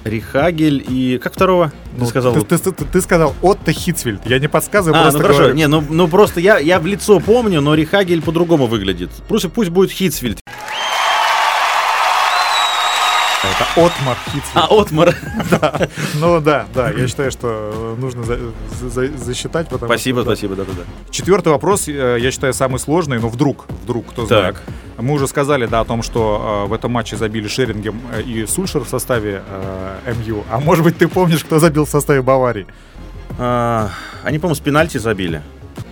Рехагель 0.05 0.85
и... 0.87 1.19
Как 1.23 1.33
второго? 1.33 1.73
ты 1.99 2.05
сказал? 2.07 2.35
Ну, 2.35 2.43
Ты, 2.45 2.59
ты- 2.59 2.73
ты- 2.73 2.85
ты 2.85 3.01
сказал 3.01 3.35
Отто 3.40 3.73
Хитцфельд. 3.73 4.21
Я 4.27 4.38
не 4.38 4.49
подсказываю, 4.49 5.01
А, 5.01 5.03
просто 5.05 5.19
ну 5.19 5.23
хорошо, 5.23 5.38
говорю. 5.40 5.55
не, 5.57 5.67
ну, 5.67 5.83
ну 5.88 6.09
просто 6.09 6.40
я, 6.40 6.59
я 6.59 6.79
в 6.79 6.87
лицо 6.87 7.19
помню, 7.21 7.62
но 7.62 7.75
Рихагель 7.75 8.21
по-другому 8.21 8.67
выглядит. 8.67 9.11
Пусть, 9.29 9.51
пусть 9.51 9.71
будет 9.71 9.90
Хитсфельд. 9.90 10.40
Это 13.57 13.87
Отмар 13.87 14.17
Хитцфельд. 14.33 14.55
А, 14.55 14.67
Отмар. 14.81 15.14
Да. 15.51 15.88
Ну 16.14 16.40
да, 16.40 16.67
да, 16.75 16.90
я 16.90 17.07
считаю, 17.07 17.31
что 17.31 17.95
нужно 17.99 18.25
за- 18.25 18.38
за- 18.81 18.88
за- 18.88 19.17
засчитать, 19.17 19.69
потому 19.69 19.88
Спасибо, 19.93 20.21
что... 20.23 20.31
да. 20.31 20.37
спасибо, 20.37 20.57
да-да-да. 20.57 20.83
Четвертый 21.11 21.49
вопрос, 21.49 21.87
э, 21.88 22.17
я 22.21 22.31
считаю, 22.31 22.53
самый 22.55 22.79
сложный, 22.79 23.19
но 23.21 23.29
вдруг, 23.29 23.67
вдруг, 23.85 24.07
кто 24.09 24.27
знает. 24.27 24.57
Так. 24.57 25.03
Мы 25.05 25.12
уже 25.14 25.29
сказали, 25.29 25.67
да, 25.67 25.81
о 25.81 25.85
том, 25.85 26.03
что 26.03 26.64
э, 26.64 26.69
в 26.69 26.73
этом 26.73 26.90
матче 26.93 27.17
забили 27.17 27.47
Шерингем 27.49 28.01
э, 28.12 28.23
и 28.23 28.47
Сульшер 28.47 28.83
в 28.83 28.88
составе 28.88 29.43
э, 29.47 30.14
МЮ. 30.27 30.45
А 30.51 30.59
может 30.61 30.83
быть, 30.85 30.97
ты 30.99 31.07
помнишь, 31.09 31.45
кто 31.45 31.59
забил 31.59 31.85
в 31.85 31.90
составе 31.90 32.23
Баварии? 32.23 32.67
А, 33.38 33.90
они, 34.25 34.38
по-моему, 34.38 34.57
с 34.57 34.61
пенальти 34.61 34.99
забили. 34.99 35.43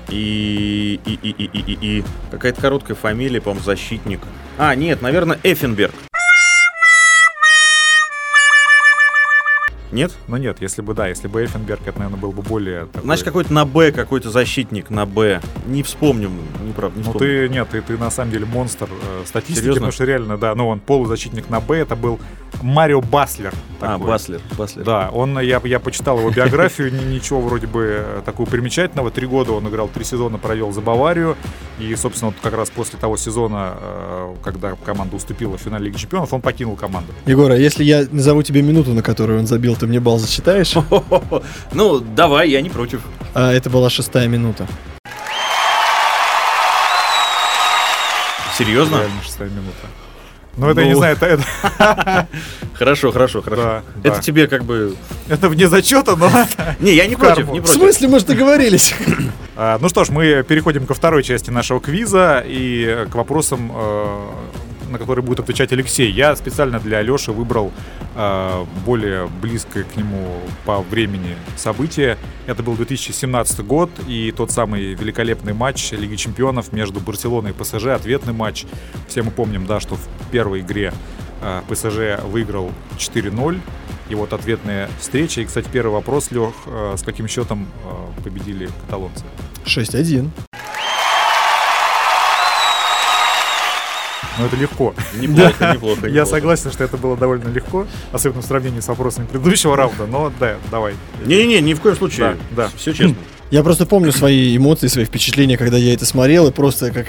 И, 0.09 1.01
и, 1.05 1.13
и, 1.23 1.31
и, 1.31 1.45
и, 1.45 1.73
и, 1.73 1.99
и 1.99 2.05
какая-то 2.31 2.61
короткая 2.61 2.97
фамилия, 2.97 3.41
по-моему, 3.41 3.65
защитник. 3.65 4.21
А, 4.59 4.75
нет, 4.75 5.01
наверное, 5.03 5.39
Эффенберг. 5.43 5.95
Нет? 9.93 10.13
Ну 10.27 10.37
нет, 10.39 10.59
если 10.61 10.81
бы, 10.83 10.95
да, 10.95 11.07
если 11.09 11.29
бы 11.29 11.45
Эффенберг, 11.45 11.81
это, 11.87 11.99
наверное, 11.99 12.19
был 12.21 12.33
бы 12.33 12.43
более... 12.43 12.87
такой- 12.87 13.03
Значит, 13.03 13.25
какой-то 13.27 13.53
на 13.53 13.65
Б, 13.67 13.93
какой-то 13.93 14.31
защитник 14.31 14.89
на 14.91 15.05
Б. 15.07 15.41
Не 15.67 15.83
вспомню, 15.83 16.31
не 16.65 16.73
правда, 16.73 16.99
не 16.99 17.05
Ну 17.05 17.11
вспомню. 17.13 17.49
ты, 17.49 17.49
нет, 17.49 17.69
ты, 17.71 17.83
ты 17.83 17.99
на 17.99 18.11
самом 18.11 18.31
деле 18.33 18.47
монстр 18.47 18.89
э, 18.91 19.23
статистики, 19.27 19.59
Серьезно? 19.61 19.75
потому 19.81 19.93
что 19.93 20.05
реально, 20.05 20.39
да, 20.39 20.55
ну 20.55 20.69
он 20.69 20.81
полузащитник 20.81 21.51
на 21.51 21.61
Б, 21.61 21.77
это 21.77 21.95
был 21.95 22.19
Марио 22.63 23.01
Баслер. 23.01 23.53
А, 23.81 23.93
такой. 23.95 24.07
Баслер, 24.07 24.41
Баслер. 24.57 24.85
Да, 24.85 25.11
он, 25.13 25.39
я, 25.41 25.61
я 25.65 25.79
почитал 25.81 26.19
его 26.19 26.31
биографию, 26.31 26.93
ни- 27.09 27.15
ничего 27.15 27.41
вроде 27.41 27.67
бы 27.67 27.97
э, 28.03 28.23
такого 28.25 28.47
примечательного. 28.49 29.11
Три 29.11 29.27
года 29.27 29.53
он 29.53 29.69
играл, 29.69 29.89
три 29.89 30.05
сезона 30.05 30.39
провел 30.39 30.73
за 30.73 30.81
Баварию. 30.81 31.37
И, 31.79 31.95
собственно, 31.97 32.31
вот 32.31 32.41
как 32.43 32.55
раз 32.55 32.71
после 32.71 32.99
того 32.99 33.17
сезона, 33.17 33.75
э, 33.81 34.35
когда 34.43 34.75
команда 34.85 35.17
уступила 35.17 35.57
в 35.57 35.61
финале 35.61 35.87
Лиги 35.87 35.97
Чемпионов, 35.97 36.33
он 36.33 36.41
покинул 36.41 36.77
команду. 36.77 37.13
Егор, 37.27 37.51
а 37.51 37.57
если 37.57 37.83
я 37.83 38.07
назову 38.11 38.43
тебе 38.43 38.63
минуту, 38.63 38.93
на 38.93 39.03
которую 39.03 39.41
он 39.41 39.47
забил, 39.47 39.75
ты 39.77 39.87
мне 39.87 40.01
балл 40.01 40.19
зачитаешь? 40.19 40.75
Ну, 41.73 42.01
давай, 42.01 42.51
я 42.51 42.61
не 42.61 42.69
против. 42.71 43.01
А, 43.35 43.53
это 43.53 43.71
была 43.71 43.89
шестая 43.91 44.29
минута. 44.29 44.67
Серьезно? 48.57 48.97
Реально 48.97 49.23
шестая 49.23 49.49
минута. 49.49 49.87
Ну, 50.57 50.69
это, 50.69 50.81
я 50.83 50.87
не 50.87 50.93
Ну. 50.93 50.99
знаю, 50.99 51.17
это, 51.17 51.27
это, 51.27 52.29
Хорошо, 52.75 53.11
хорошо, 53.13 53.41
хорошо. 53.43 53.63
Да, 53.63 53.83
Это 54.03 54.17
да. 54.17 54.23
тебе 54.23 54.47
как 54.49 54.65
бы... 54.65 54.95
это 55.29 55.49
вне 55.49 55.69
зачета, 55.69 56.15
но... 56.17 56.31
Не, 56.81 56.93
я 56.95 57.07
не 57.07 57.15
В 57.15 57.19
против, 57.19 57.49
не 57.51 57.61
В 57.61 57.63
против. 57.65 57.81
смысле, 57.81 58.09
мы 58.09 58.19
же 58.19 58.27
договорились? 58.27 58.95
А, 59.57 59.79
Ну 59.81 59.89
что 59.91 60.05
ж, 60.05 60.09
мы 60.11 60.43
переходим 60.43 60.87
ко 60.87 60.95
второй 60.95 61.23
части 61.23 61.51
нашего 61.51 61.79
квиза 61.81 62.43
и 62.47 63.07
к 63.11 63.15
вопросам, 63.15 63.71
э, 63.75 64.17
на 64.93 64.99
которые 64.99 65.25
будет 65.25 65.41
отвечать 65.41 65.73
Алексей. 65.73 66.11
Я 66.11 66.37
специально 66.37 66.79
для 66.79 66.99
Алеши 66.99 67.33
выбрал 67.33 67.73
э, 68.15 68.65
более 68.85 69.27
близкое 69.27 69.85
к 69.85 69.97
нему 69.97 70.41
по 70.65 70.81
времени 70.83 71.37
событие. 71.57 72.17
Это 72.47 72.63
был 72.63 72.75
2017 72.75 73.61
год 73.67 73.91
и 74.07 74.33
тот 74.37 74.51
самый 74.51 74.95
великолепный 74.95 75.55
матч 75.55 75.93
Лиги 75.93 76.17
Чемпионов 76.17 76.73
между 76.73 77.01
Барселоной 77.01 77.51
и 77.51 77.55
ПСЖ, 77.55 77.87
ответный 77.87 78.33
матч. 78.33 78.65
Все 79.09 79.23
мы 79.23 79.31
помним, 79.31 79.67
да, 79.67 79.81
что 79.81 79.97
в 79.97 80.09
первой 80.31 80.61
игре 80.61 80.93
э, 81.41 81.63
ПСЖ 81.69 82.23
выиграл 82.25 82.71
4-0. 82.99 83.61
И 84.09 84.15
вот 84.15 84.33
ответная 84.33 84.91
встреча. 85.01 85.41
И, 85.41 85.45
кстати, 85.45 85.69
первый 85.73 85.93
вопрос, 85.93 86.31
Лех, 86.31 86.53
э, 86.67 86.95
с 86.97 87.03
каким 87.03 87.29
счетом 87.29 87.67
э, 87.85 88.23
победили 88.23 88.69
каталонцы? 88.87 89.25
6-1. 89.65 90.29
Ну, 94.39 94.47
это 94.47 94.57
легко. 94.57 94.95
Неплохо, 95.21 95.73
неплохо. 95.75 96.01
Я 96.07 96.09
неплохо. 96.09 96.31
согласен, 96.31 96.73
что 96.73 96.85
это 96.85 96.97
было 96.97 97.17
довольно 97.17 97.49
легко, 97.49 97.87
особенно 98.13 98.43
в 98.43 98.45
сравнении 98.47 98.81
с 98.81 98.89
вопросами 98.89 99.27
предыдущего 99.27 99.77
раунда, 99.77 100.07
но 100.07 100.33
да, 100.41 100.57
давай. 100.71 100.95
Не-не-не, 101.27 101.61
ни 101.61 101.75
в 101.75 101.81
коем 101.81 101.97
случае. 101.97 102.37
Да, 102.53 102.65
да. 102.65 102.71
Все 102.77 102.93
честно. 102.93 103.17
Я 103.51 103.63
просто 103.63 103.85
помню 103.85 104.13
свои 104.13 104.57
эмоции, 104.57 104.87
свои 104.87 105.05
впечатления, 105.05 105.59
когда 105.59 105.77
я 105.77 105.93
это 105.93 106.07
смотрел, 106.07 106.49
и 106.49 106.53
просто 106.53 106.91
как... 106.91 107.07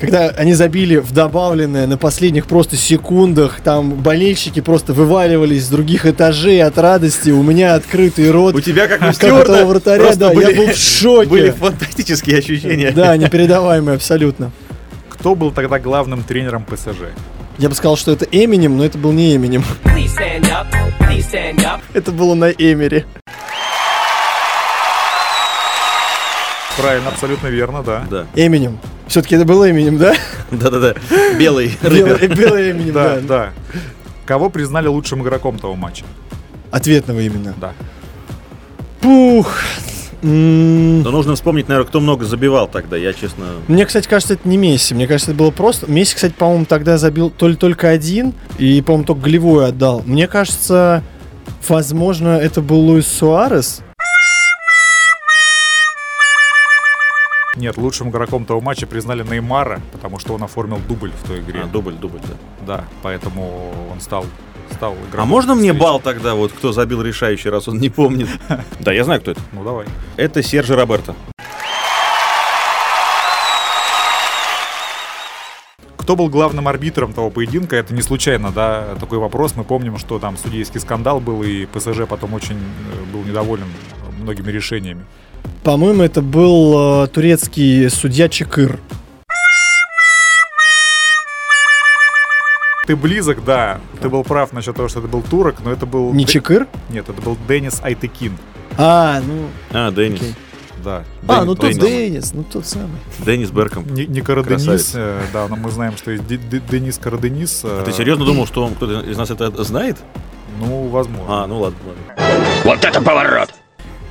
Когда 0.00 0.30
они 0.30 0.54
забили 0.54 0.96
в 0.96 1.12
добавленное 1.12 1.86
на 1.86 1.96
последних 1.98 2.46
просто 2.46 2.76
секундах, 2.76 3.60
там 3.60 3.90
болельщики 3.90 4.60
просто 4.60 4.94
вываливались 4.94 5.66
с 5.66 5.68
других 5.68 6.06
этажей 6.06 6.62
от 6.62 6.78
радости, 6.78 7.28
у 7.28 7.42
меня 7.42 7.74
открытый 7.74 8.30
рот. 8.30 8.54
У 8.54 8.60
тебя, 8.60 8.88
как 8.88 9.16
того 9.16 9.66
вратаря, 9.66 10.16
да, 10.16 10.32
были- 10.32 10.50
я 10.50 10.56
был 10.56 10.72
в 10.72 10.76
шоке. 10.76 11.28
Были 11.28 11.50
фантастические 11.50 12.38
ощущения. 12.38 12.90
Да, 12.90 13.16
непередаваемые 13.18 13.96
абсолютно. 13.96 14.50
Кто 15.22 15.36
был 15.36 15.52
тогда 15.52 15.78
главным 15.78 16.24
тренером 16.24 16.64
ПСЖ? 16.64 16.98
Я 17.56 17.68
бы 17.68 17.76
сказал, 17.76 17.96
что 17.96 18.10
это 18.10 18.24
Эминем, 18.24 18.76
но 18.76 18.84
это 18.84 18.98
был 18.98 19.12
не 19.12 19.36
Эминем. 19.36 19.62
Это 21.94 22.10
было 22.10 22.34
на 22.34 22.50
Эмере. 22.50 23.06
Правильно, 26.76 27.10
абсолютно 27.10 27.46
верно, 27.46 27.84
да. 27.84 28.04
Да. 28.10 28.26
Эминем. 28.34 28.80
Все-таки 29.06 29.36
это 29.36 29.44
был 29.44 29.62
именем, 29.62 29.96
да? 29.96 30.16
Да-да-да. 30.50 30.94
Белый. 31.38 31.78
Белый, 31.80 32.26
белый 32.26 32.70
именем, 32.70 32.92
Да, 32.92 33.14
да. 33.14 33.20
да. 33.20 33.52
Кого 34.26 34.50
признали 34.50 34.88
лучшим 34.88 35.22
игроком 35.22 35.56
того 35.56 35.76
матча? 35.76 36.04
Ответного 36.72 37.20
именно. 37.20 37.54
Да. 37.60 37.74
Пух. 39.00 39.54
Но 40.22 41.10
нужно 41.10 41.34
вспомнить, 41.34 41.68
наверное, 41.68 41.88
кто 41.88 42.00
много 42.00 42.24
забивал 42.24 42.68
тогда. 42.68 42.96
Я, 42.96 43.12
честно... 43.12 43.44
Мне, 43.66 43.84
кстати, 43.84 44.06
кажется, 44.06 44.34
это 44.34 44.48
не 44.48 44.56
Месси. 44.56 44.94
Мне 44.94 45.08
кажется, 45.08 45.32
это 45.32 45.38
было 45.38 45.50
просто... 45.50 45.90
Месси, 45.90 46.14
кстати, 46.14 46.32
по-моему, 46.32 46.64
тогда 46.64 46.96
забил 46.96 47.28
то 47.28 47.48
ли 47.48 47.56
только 47.56 47.88
один, 47.88 48.32
и, 48.58 48.80
по-моему, 48.82 49.04
только 49.04 49.22
голевую 49.22 49.66
отдал. 49.66 50.02
Мне 50.06 50.28
кажется, 50.28 51.02
возможно, 51.68 52.28
это 52.38 52.62
был 52.62 52.78
Луис 52.78 53.08
Суарес. 53.08 53.82
Нет, 57.56 57.76
лучшим 57.76 58.08
игроком 58.08 58.46
того 58.46 58.60
матча 58.60 58.86
признали 58.86 59.22
Неймара, 59.24 59.80
потому 59.92 60.18
что 60.18 60.34
он 60.34 60.42
оформил 60.42 60.80
дубль 60.88 61.10
в 61.10 61.28
той 61.28 61.40
игре. 61.40 61.62
А, 61.64 61.66
дубль, 61.66 61.94
дубль, 61.94 62.20
да. 62.20 62.36
Да, 62.66 62.84
поэтому 63.02 63.72
он 63.92 64.00
стал, 64.00 64.24
стал 64.82 64.96
А 65.00 65.08
игроком. 65.08 65.28
можно 65.28 65.54
мне 65.54 65.72
бал 65.72 66.00
тогда, 66.00 66.34
вот 66.34 66.50
кто 66.50 66.72
забил 66.72 67.02
решающий, 67.02 67.50
раз 67.50 67.68
он 67.68 67.78
не 67.78 67.88
помнит? 67.88 68.28
Да, 68.80 68.92
я 68.92 69.04
знаю, 69.04 69.20
кто 69.20 69.30
это. 69.30 69.40
Ну 69.52 69.62
давай. 69.62 69.86
Это 70.16 70.42
Сержи 70.42 70.74
Роберто. 70.74 71.14
Кто 75.96 76.16
был 76.16 76.28
главным 76.28 76.66
арбитром 76.66 77.12
того 77.12 77.30
поединка? 77.30 77.76
Это 77.76 77.94
не 77.94 78.02
случайно, 78.02 78.50
да, 78.50 78.96
такой 78.98 79.18
вопрос. 79.18 79.54
Мы 79.54 79.62
помним, 79.62 79.98
что 79.98 80.18
там 80.18 80.36
судейский 80.36 80.80
скандал 80.80 81.20
был, 81.20 81.44
и 81.44 81.66
ПСЖ 81.66 82.08
потом 82.08 82.34
очень 82.34 82.56
э, 82.56 83.12
был 83.12 83.22
недоволен 83.22 83.66
многими 84.20 84.50
решениями. 84.50 85.04
По-моему, 85.62 86.02
это 86.02 86.22
был 86.22 87.04
э, 87.04 87.06
турецкий 87.06 87.88
судья 87.88 88.28
Чекыр. 88.28 88.80
Ты 92.84 92.96
близок, 92.96 93.44
да. 93.44 93.80
Ты 94.00 94.08
был 94.08 94.24
прав 94.24 94.52
насчет 94.52 94.74
того, 94.74 94.88
что 94.88 94.98
это 94.98 95.06
был 95.08 95.22
турок, 95.22 95.56
но 95.64 95.70
это 95.70 95.86
был... 95.86 96.12
Не 96.12 96.26
Чекыр? 96.26 96.66
Нет, 96.90 97.08
это 97.08 97.22
был 97.22 97.36
Денис 97.48 97.80
Айтекин. 97.80 98.36
А, 98.76 99.20
ну... 99.24 99.46
А, 99.70 99.92
Деннис. 99.92 100.20
Окей. 100.20 100.34
Да. 100.82 101.04
А, 101.28 101.44
ну 101.44 101.54
тот 101.54 101.70
Деннис. 101.70 101.84
Денис, 101.84 102.32
ну 102.34 102.42
тот 102.42 102.66
самый. 102.66 102.98
Деннис 103.24 103.52
Берком. 103.52 103.86
Не, 103.94 104.06
не 104.06 104.20
Караденис, 104.20 104.64
Красавец. 104.64 104.92
э, 104.96 105.20
да, 105.32 105.46
но 105.46 105.54
мы 105.54 105.70
знаем, 105.70 105.96
что 105.96 106.10
есть 106.10 106.26
Де- 106.26 106.38
Де- 106.38 106.58
Денис 106.58 106.98
Караденис. 106.98 107.60
э, 107.62 107.82
А 107.82 107.84
ты 107.84 107.92
серьезно 107.92 108.24
думал, 108.24 108.46
что 108.48 108.64
он 108.64 108.74
кто-то 108.74 109.08
из 109.08 109.16
нас 109.16 109.30
это 109.30 109.62
знает? 109.62 109.98
Ну, 110.58 110.88
возможно. 110.88 111.44
А, 111.44 111.46
ну 111.46 111.60
ладно, 111.60 111.78
ладно. 111.86 112.34
Вот 112.64 112.84
это 112.84 113.00
поворот! 113.00 113.54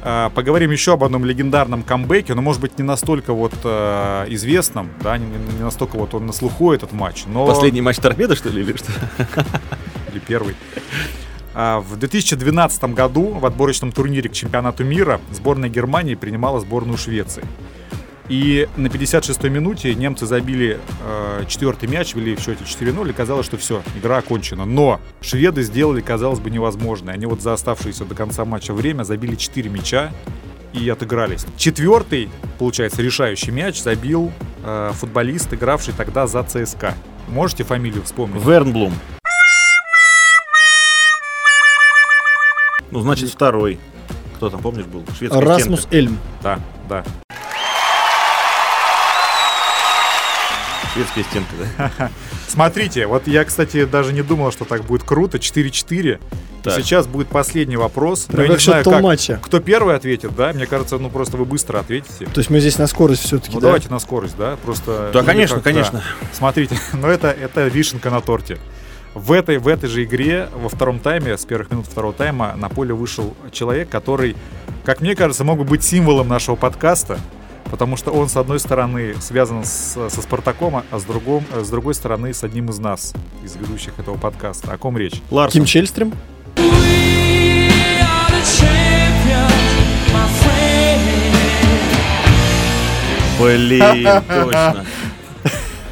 А, 0.04 0.30
Поговорим 0.32 0.72
еще 0.72 0.94
об 0.94 1.04
одном 1.04 1.26
легендарном 1.26 1.84
камбэке, 1.84 2.34
но, 2.34 2.42
может 2.42 2.62
быть, 2.62 2.78
не 2.80 2.84
настолько 2.84 3.34
вот 3.34 3.54
э, 3.64 4.26
известном, 4.30 4.90
да, 5.04 5.18
не, 5.18 5.26
не- 5.26 5.64
настолько 5.64 5.98
вот 5.98 6.14
он 6.16 6.26
на 6.26 6.34
слуху 6.34 6.72
этот 6.72 6.92
матч, 6.92 7.26
но... 7.28 7.46
Последний 7.46 7.82
матч 7.82 7.98
торпеда, 7.98 8.36
что 8.36 8.50
ли, 8.50 8.62
или 8.62 8.76
что? 8.76 8.92
Или 10.12 10.20
первый. 10.20 10.56
А, 11.54 11.82
В 11.82 11.98
2012 11.98 12.84
году 12.96 13.26
в 13.34 13.46
отборочном 13.46 13.92
турнире 13.92 14.30
к 14.30 14.34
чемпионату 14.34 14.84
мира 14.84 15.20
сборная 15.32 15.70
Германии 15.70 16.16
принимала 16.16 16.60
сборную 16.62 16.98
Швеции. 16.98 17.44
И 18.32 18.70
на 18.78 18.88
56-й 18.88 19.50
минуте 19.50 19.94
немцы 19.94 20.26
забили 20.26 20.80
э, 21.06 21.44
четвертый 21.50 21.90
мяч, 21.90 22.16
вели 22.16 22.38
в 22.38 22.40
счете 22.40 22.64
4-0, 22.64 23.10
и 23.10 23.12
казалось, 23.12 23.46
что 23.46 23.58
все, 23.58 23.84
игра 23.98 24.20
окончена. 24.20 24.64
Но 24.64 25.02
шведы 25.20 25.64
сделали, 25.64 26.00
казалось 26.00 26.40
бы, 26.40 26.50
невозможное. 26.50 27.14
Они 27.14 27.26
вот 27.26 27.42
за 27.42 27.52
оставшееся 27.52 28.06
до 28.06 28.16
конца 28.16 28.46
матча 28.46 28.74
время 28.74 29.04
забили 29.04 29.36
4 29.36 29.70
мяча 29.70 30.14
и 30.72 30.88
отыгрались. 30.88 31.46
Четвертый, 31.58 32.30
получается, 32.58 33.02
решающий 33.02 33.52
мяч 33.52 33.82
забил 33.82 34.32
э, 34.64 34.92
футболист, 34.94 35.54
игравший 35.54 35.94
тогда 35.94 36.26
за 36.26 36.42
ЦСКА. 36.44 36.96
Можете 37.28 37.66
фамилию 37.66 38.02
вспомнить? 38.04 38.42
Вернблум. 38.46 38.94
Ну, 42.92 43.02
значит, 43.02 43.30
второй. 43.30 43.78
Кто 44.38 44.50
там, 44.50 44.62
помнишь, 44.62 44.86
был? 44.86 45.04
Шведская 45.18 45.42
Расмус. 45.42 45.86
Эльм. 45.92 46.18
Да, 46.42 46.62
да. 46.88 47.04
Шведская 50.94 51.24
стенка, 51.24 51.52
да? 51.78 52.12
Смотрите, 52.48 53.08
вот 53.08 53.28
я, 53.28 53.46
кстати, 53.46 53.86
даже 53.86 54.12
не 54.14 54.22
думал, 54.24 54.52
что 54.52 54.66
так 54.66 54.84
будет 54.84 55.04
круто. 55.04 55.38
4-4. 55.38 56.20
Так. 56.64 56.76
Сейчас 56.76 57.08
будет 57.08 57.28
последний 57.30 57.78
вопрос. 57.78 58.26
Но 58.28 58.36
Прям 58.36 58.48
я 58.50 58.54
не 58.54 58.60
знаю, 58.60 58.84
как. 58.84 59.02
матча. 59.02 59.40
Кто 59.42 59.60
первый 59.60 59.96
ответит, 59.96 60.36
да? 60.36 60.52
Мне 60.54 60.68
кажется, 60.68 60.98
ну 60.98 61.10
просто 61.10 61.38
вы 61.38 61.46
быстро 61.46 61.80
ответите. 61.80 62.26
То 62.26 62.40
есть 62.40 62.50
мы 62.50 62.60
здесь 62.60 62.78
на 62.78 62.88
скорость 62.88 63.24
все-таки, 63.24 63.54
Ну 63.56 63.62
да? 63.62 63.68
давайте 63.68 63.90
на 63.90 64.00
скорость, 64.00 64.36
да? 64.38 64.58
Просто. 64.64 65.10
Да, 65.14 65.24
конечно, 65.24 65.56
как, 65.56 65.64
да. 65.64 65.72
конечно. 65.72 66.04
Смотрите, 66.34 66.78
но 66.94 67.08
это, 67.08 67.30
это 67.30 67.68
вишенка 67.68 68.10
на 68.10 68.22
торте. 68.22 68.60
В 69.14 69.32
этой, 69.32 69.58
в 69.58 69.68
этой 69.68 69.90
же 69.90 70.04
игре, 70.04 70.50
во 70.54 70.70
втором 70.70 71.00
тайме, 71.00 71.38
с 71.38 71.46
первых 71.46 71.72
минут 71.72 71.86
второго 71.88 72.14
тайма, 72.14 72.54
на 72.56 72.70
поле 72.70 72.94
вышел 72.94 73.36
человек, 73.52 73.90
который, 73.90 74.36
как 74.86 75.02
мне 75.02 75.16
кажется, 75.16 75.44
мог 75.44 75.58
бы 75.58 75.64
быть 75.66 75.84
символом 75.84 76.28
нашего 76.30 76.56
подкаста, 76.56 77.18
потому 77.72 77.98
что 77.98 78.12
он, 78.12 78.30
с 78.30 78.38
одной 78.38 78.60
стороны, 78.60 79.16
связан 79.20 79.64
с- 79.64 79.98
со 80.10 80.22
Спартаком, 80.22 80.84
а 80.92 81.00
с, 81.00 81.04
другом, 81.04 81.44
с 81.60 81.70
другой 81.70 81.96
стороны, 81.96 82.34
с 82.34 82.44
одним 82.44 82.70
из 82.70 82.78
нас, 82.78 83.14
из 83.44 83.56
ведущих 83.56 83.94
этого 83.98 84.18
подкаста. 84.18 84.72
О 84.74 84.78
ком 84.78 84.98
речь? 84.98 85.22
Ларсон. 85.32 85.62
Ким 85.62 85.66
Чельстрем? 85.66 86.14
Блин, 93.40 94.08
точно. 94.28 94.86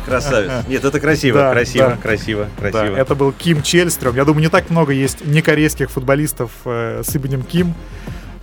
Красавец. 0.05 0.51
Нет, 0.67 0.83
это 0.83 0.99
красиво, 0.99 1.39
Да, 1.39 1.51
красиво, 1.51 1.89
да. 1.89 1.97
красиво, 1.97 2.47
Да, 2.61 2.69
красиво. 2.71 2.95
это 2.95 3.15
был 3.15 3.31
Ким 3.31 3.61
Чельстрем. 3.61 4.15
Я 4.15 4.25
думаю, 4.25 4.41
не 4.41 4.49
так 4.49 4.69
много 4.69 4.91
есть 4.91 5.25
некорейских 5.25 5.91
футболистов 5.91 6.51
э, 6.65 7.01
с 7.05 7.15
именем 7.15 7.43
Ким, 7.43 7.73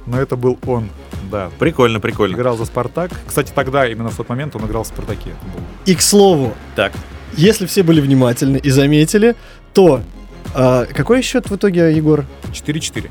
но 0.06 0.20
это 0.20 0.36
был 0.36 0.58
он. 0.66 0.90
Да, 1.30 1.50
Прикольно, 1.58 2.00
прикольно. 2.00 2.34
играл 2.34 2.56
за 2.56 2.64
Спартак. 2.64 3.10
Кстати, 3.26 3.52
тогда, 3.54 3.86
именно 3.88 4.10
в 4.10 4.16
тот 4.16 4.28
момент, 4.28 4.54
он 4.56 4.64
играл 4.66 4.84
в 4.84 4.86
Спартаке. 4.86 5.30
И 5.84 5.94
к 5.94 6.00
слову, 6.02 6.54
Так, 6.74 6.92
если 7.36 7.66
все 7.66 7.82
были 7.82 8.00
внимательны 8.00 8.56
и 8.58 8.70
заметили, 8.70 9.34
то... 9.74 10.00
а, 10.54 10.86
какой 10.86 11.22
счет 11.22 11.50
в 11.50 11.56
итоге, 11.56 11.92
Егор? 11.92 12.24
4-4. 12.52 13.10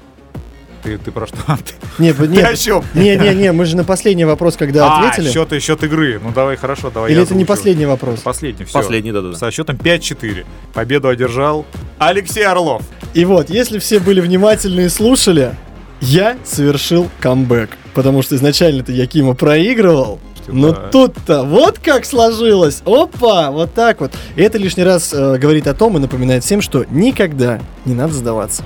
Ты, 0.84 0.98
ты 1.00 1.12
про 1.12 1.26
что? 1.26 1.38
Не, 1.98 2.14
Ты 2.14 2.28
не, 2.28 2.42
о 2.42 2.56
чем? 2.56 2.84
не, 2.94 3.16
не, 3.16 3.34
не, 3.34 3.52
мы 3.52 3.66
же 3.66 3.76
на 3.76 3.84
последний 3.84 4.24
вопрос, 4.26 4.56
когда 4.56 4.86
А, 4.88 5.10
ответили. 5.10 5.32
счет, 5.34 5.62
счет 5.64 5.84
игры. 5.84 6.20
Ну 6.24 6.32
давай, 6.32 6.58
хорошо, 6.58 6.92
давай 6.92 7.10
Или 7.12 7.18
я 7.18 7.24
это 7.24 7.34
не 7.34 7.42
озвучу. 7.44 7.48
последний 7.58 7.86
вопрос? 7.88 8.20
Последний, 8.20 8.66
все. 8.66 8.74
последний, 8.80 9.12
да-да-да. 9.12 9.36
Со 9.36 9.50
счетом 9.52 9.78
5-4. 9.78 10.46
Победу 10.74 11.08
одержал 11.08 11.66
Алексей 11.98 12.46
Орлов. 12.46 12.84
И 13.16 13.26
вот, 13.26 13.50
если 13.50 13.80
все 13.80 14.00
были 14.00 14.22
внимательны 14.22 14.82
и 14.82 14.90
слушали, 14.90 15.56
я 16.02 16.38
совершил 16.44 17.10
камбэк. 17.20 17.70
Потому 17.96 18.22
что 18.22 18.36
изначально-то 18.36 18.92
я 18.92 19.08
Кима 19.08 19.34
проигрывал. 19.34 20.20
Но 20.48 20.74
да. 20.74 20.90
тут-то 20.92 21.44
вот 21.44 21.80
как 21.80 22.06
сложилось. 22.06 22.84
Опа, 22.86 23.50
вот 23.50 23.74
так 23.74 24.02
вот. 24.02 24.12
И 24.36 24.42
это 24.42 24.60
лишний 24.60 24.84
раз 24.84 25.12
э, 25.14 25.38
говорит 25.38 25.66
о 25.66 25.74
том 25.74 25.98
и 25.98 26.00
напоминает 26.00 26.44
всем, 26.44 26.62
что 26.62 26.86
никогда 26.92 27.60
не 27.86 27.96
надо 27.96 28.14
сдаваться. 28.14 28.64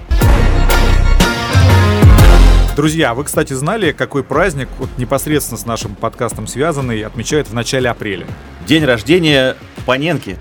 Друзья, 2.76 3.14
вы, 3.14 3.24
кстати, 3.24 3.54
знали, 3.54 3.92
какой 3.92 4.24
праздник, 4.24 4.68
вот 4.80 4.90
непосредственно 4.98 5.58
с 5.58 5.66
нашим 5.66 5.96
подкастом 5.96 6.48
связанный, 6.48 7.04
отмечают 7.04 7.50
в 7.50 7.54
начале 7.54 7.90
апреля? 7.90 8.26
День 8.68 8.84
рождения 8.84 9.56
Паненки. 9.86 10.38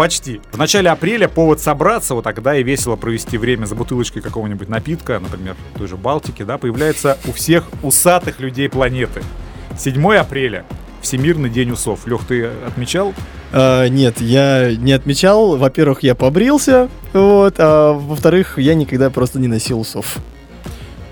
Почти. 0.00 0.40
В 0.50 0.56
начале 0.56 0.88
апреля 0.88 1.28
повод 1.28 1.60
собраться, 1.60 2.14
вот 2.14 2.24
тогда 2.24 2.56
и 2.56 2.62
весело 2.62 2.96
провести 2.96 3.36
время 3.36 3.66
за 3.66 3.74
бутылочкой 3.74 4.22
какого-нибудь 4.22 4.70
напитка, 4.70 5.20
например, 5.20 5.56
той 5.76 5.88
же 5.88 5.98
Балтики, 5.98 6.42
да, 6.42 6.56
появляется 6.56 7.18
у 7.26 7.32
всех 7.32 7.64
усатых 7.82 8.40
людей 8.40 8.70
планеты. 8.70 9.22
7 9.78 10.14
апреля. 10.14 10.64
Всемирный 11.02 11.50
день 11.50 11.72
усов. 11.72 12.06
Лех, 12.06 12.22
ты 12.26 12.46
отмечал? 12.66 13.12
А, 13.52 13.88
нет, 13.88 14.22
я 14.22 14.74
не 14.74 14.92
отмечал. 14.92 15.58
Во-первых, 15.58 16.02
я 16.02 16.14
побрился. 16.14 16.88
Вот. 17.12 17.56
А 17.58 17.92
во-вторых, 17.92 18.58
я 18.58 18.74
никогда 18.74 19.10
просто 19.10 19.38
не 19.38 19.48
носил 19.48 19.80
усов. 19.80 20.16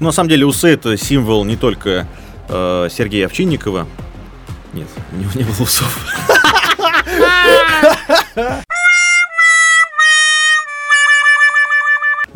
Ну, 0.00 0.06
на 0.06 0.12
самом 0.12 0.30
деле, 0.30 0.46
усы 0.46 0.66
это 0.66 0.96
символ 0.96 1.44
не 1.44 1.56
только 1.56 2.08
э, 2.48 2.88
Сергея 2.90 3.26
Овчинникова. 3.26 3.86
Нет, 4.72 4.88
у 5.12 5.16
него 5.16 5.30
не 5.34 5.42
было 5.42 5.62
усов. 5.62 6.06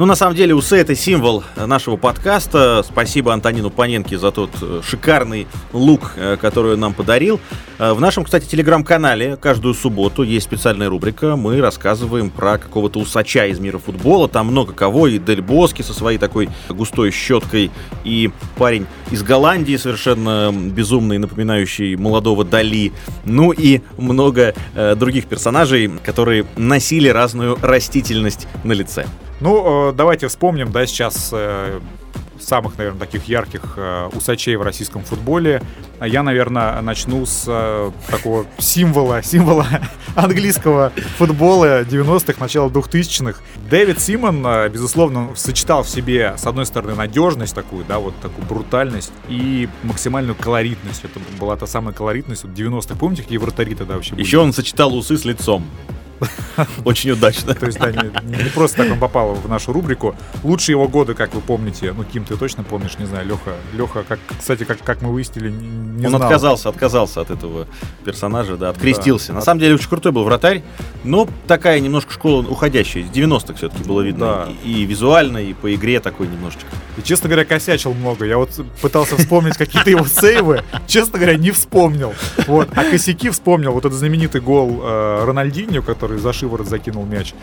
Ну, 0.03 0.07
на 0.07 0.17
самом 0.17 0.35
деле, 0.35 0.53
усы— 0.53 0.77
это 0.79 0.97
символ 0.97 1.45
нашего 1.55 1.97
подкаста. 1.97 2.83
Спасибо 2.85 3.33
Антонину 3.33 3.71
Паненке 3.71 4.19
за 4.19 4.33
тот 4.33 4.51
э, 4.61 4.81
шикарный 4.85 5.47
лук, 5.73 6.15
э, 6.17 6.37
который 6.41 6.75
он 6.75 6.81
нам 6.81 6.93
подарил. 6.93 7.39
Э, 7.79 7.93
в 7.93 8.01
нашем, 8.01 8.25
кстати, 8.25 8.47
телеграм-канале 8.47 9.37
каждую 9.37 9.75
субботу 9.75 10.25
есть 10.25 10.47
специальная 10.47 10.89
рубрика. 10.89 11.37
Мы 11.37 11.61
рассказываем 11.61 12.31
про 12.31 12.59
какого-то 12.59 12.99
усача 12.99 13.47
из 13.47 13.61
мира 13.61 13.79
футбола. 13.79 14.29
Там 14.29 14.49
много 14.49 14.73
кого. 14.73 15.07
И 15.07 15.21
Дель 15.21 15.41
Боски 15.41 15.83
со 15.83 15.95
своей 15.95 16.19
такой 16.19 16.49
густой 16.69 17.13
щеткой, 17.13 17.71
и 18.03 18.33
парень 18.57 18.89
из 19.13 19.23
Голландии, 19.23 19.77
совершенно 19.77 20.51
безумный, 20.53 21.19
напоминающий 21.19 21.95
молодого 21.95 22.45
Дали. 22.45 22.93
Ну 23.25 23.53
и 23.53 23.83
много 23.99 24.53
э, 24.75 24.97
других 24.97 25.27
персонажей, 25.27 25.93
которые 26.03 26.45
носили 26.57 27.07
разную 27.07 27.57
растительность 27.63 28.49
на 28.65 28.73
лице. 28.73 29.07
Ну, 29.43 29.91
э, 29.91 29.93
давайте 29.93 30.29
вспомним, 30.29 30.71
да, 30.71 30.87
сейчас 30.87 31.31
э, 31.33 31.81
самых, 32.39 32.79
наверное, 32.79 33.01
таких 33.01 33.25
ярких 33.25 33.75
э, 33.77 34.09
усачей 34.15 34.55
в 34.55 34.63
российском 34.63 35.03
футболе. 35.03 35.61
Я, 36.01 36.23
наверное, 36.23 36.81
начну 36.81 37.27
с 37.27 37.93
такого 38.09 38.47
символа, 38.59 39.21
символа 39.25 39.67
английского 40.15 40.93
футбола 41.19 41.83
90-х, 41.83 42.35
начала 42.39 42.69
2000-х. 42.69 43.41
Дэвид 43.69 44.01
Симон, 44.01 44.47
безусловно, 44.71 45.31
сочетал 45.35 45.83
в 45.83 45.89
себе, 45.89 46.35
с 46.37 46.47
одной 46.47 46.67
стороны, 46.67 46.95
надежность 46.95 47.55
такую, 47.55 47.85
да, 47.85 47.99
вот 47.99 48.15
такую 48.21 48.47
брутальность 48.47 49.13
и 49.29 49.69
максимальную 49.83 50.37
колоритность. 50.37 51.05
Это 51.05 51.19
была 51.41 51.57
та 51.57 51.67
самая 51.67 51.93
колоритность 51.93 52.45
вот 52.45 52.53
90-х. 52.53 52.95
Помните, 52.95 53.23
какие 53.23 53.39
вратари 53.39 53.75
тогда 53.75 53.95
вообще 53.95 54.13
были? 54.13 54.23
Еще 54.23 54.39
он 54.39 54.53
сочетал 54.53 54.97
усы 54.97 55.19
с 55.19 55.25
лицом. 55.25 55.67
Очень 56.85 57.13
удачно. 57.13 57.55
То 57.55 57.67
есть, 57.67 57.79
да, 57.79 57.91
не, 57.91 58.11
не 58.25 58.51
просто 58.51 58.79
так 58.79 58.93
он 58.93 58.99
попал 58.99 59.35
в 59.35 59.49
нашу 59.49 59.73
рубрику. 59.73 60.15
Лучшие 60.43 60.75
его 60.75 60.89
годы, 60.89 61.15
как 61.15 61.35
вы 61.35 61.41
помните, 61.41 61.93
ну, 61.97 62.05
Ким, 62.05 62.25
ты 62.25 62.37
точно 62.37 62.63
помнишь, 62.65 62.99
не 62.99 63.07
знаю, 63.07 63.27
Леха. 63.27 63.55
Леха, 63.73 64.05
как, 64.07 64.19
кстати, 64.39 64.65
как, 64.65 64.83
как 64.83 65.03
мы 65.03 65.13
выяснили, 65.13 65.51
не 65.51 66.07
Он 66.07 66.11
знал. 66.11 66.23
отказался, 66.23 66.69
отказался 66.69 67.21
от 67.21 67.31
этого 67.31 67.67
персонажа, 68.05 68.57
да, 68.57 68.71
открестился. 68.71 69.29
Да. 69.29 69.35
На 69.35 69.41
самом 69.41 69.61
деле, 69.61 69.75
очень 69.75 69.89
крутой 69.89 70.13
был 70.13 70.25
вратарь, 70.25 70.63
но 71.05 71.29
такая 71.47 71.81
немножко 71.81 72.13
школа 72.13 72.43
уходящая. 72.47 73.05
Из 73.05 73.11
90-х 73.11 73.55
все-таки 73.55 73.85
было 73.85 74.01
видно. 74.03 74.47
Да. 74.47 74.49
И, 74.65 74.83
и 74.83 74.85
визуально, 74.85 75.39
и 75.39 75.53
по 75.55 75.75
игре 75.75 76.01
такой 76.01 76.29
немножечко. 76.29 76.67
И, 76.97 77.03
честно 77.03 77.29
говоря, 77.29 77.45
косячил 77.45 77.95
много. 77.95 78.25
Я 78.25 78.39
вот 78.39 78.51
пытался 78.81 79.17
вспомнить 79.17 79.57
какие-то 79.57 79.91
его 79.91 80.07
сейвы. 80.07 80.63
Честно 80.87 81.19
говоря, 81.19 81.37
не 81.37 81.51
вспомнил. 81.51 82.15
Вот. 82.47 82.69
А 82.75 82.85
косяки 82.85 83.31
вспомнил. 83.31 83.73
Вот 83.73 83.85
этот 83.85 83.99
знаменитый 83.99 84.41
гол 84.41 84.81
э, 84.83 85.25
Рональдинho, 85.25 85.83
который 85.83 86.12
за 86.19 86.33
шиворот 86.33 86.67
закинул 86.67 87.05
мяч. 87.05 87.35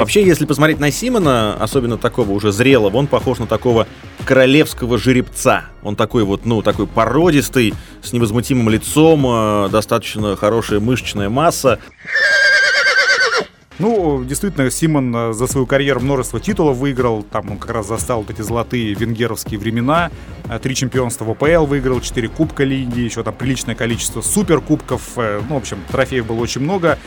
Вообще, 0.00 0.24
если 0.24 0.44
посмотреть 0.44 0.80
на 0.80 0.90
Симона, 0.90 1.54
особенно 1.60 1.96
такого 1.96 2.32
уже 2.32 2.50
зрелого, 2.50 2.96
он 2.96 3.06
похож 3.06 3.38
на 3.38 3.46
такого 3.46 3.86
королевского 4.24 4.98
жеребца. 4.98 5.66
Он 5.82 5.96
такой 5.96 6.24
вот, 6.24 6.44
ну, 6.44 6.62
такой 6.62 6.86
породистый, 6.86 7.74
с 8.02 8.12
невозмутимым 8.12 8.68
лицом, 8.68 9.24
э, 9.26 9.68
достаточно 9.70 10.36
хорошая 10.36 10.80
мышечная 10.80 11.28
масса. 11.28 11.78
Ну, 13.78 14.24
действительно, 14.24 14.70
Симон 14.70 15.14
э, 15.14 15.32
за 15.32 15.46
свою 15.46 15.66
карьеру 15.66 16.00
множество 16.00 16.40
титулов 16.40 16.78
выиграл. 16.78 17.22
Там 17.22 17.52
он 17.52 17.58
как 17.58 17.70
раз 17.70 17.86
застал 17.86 18.22
вот 18.22 18.30
эти 18.30 18.42
золотые 18.42 18.94
венгеровские 18.94 19.60
времена. 19.60 20.10
Э, 20.48 20.58
три 20.58 20.74
чемпионства 20.74 21.24
в 21.24 21.30
АПЛ 21.30 21.64
выиграл, 21.64 22.00
четыре 22.00 22.28
кубка 22.28 22.64
лиги, 22.64 23.00
еще 23.00 23.22
там 23.22 23.34
приличное 23.34 23.76
количество 23.76 24.20
суперкубков. 24.20 25.12
Э, 25.16 25.40
ну, 25.48 25.54
в 25.54 25.58
общем, 25.58 25.78
трофеев 25.92 26.26
было 26.26 26.38
очень 26.38 26.62
много. 26.62 26.98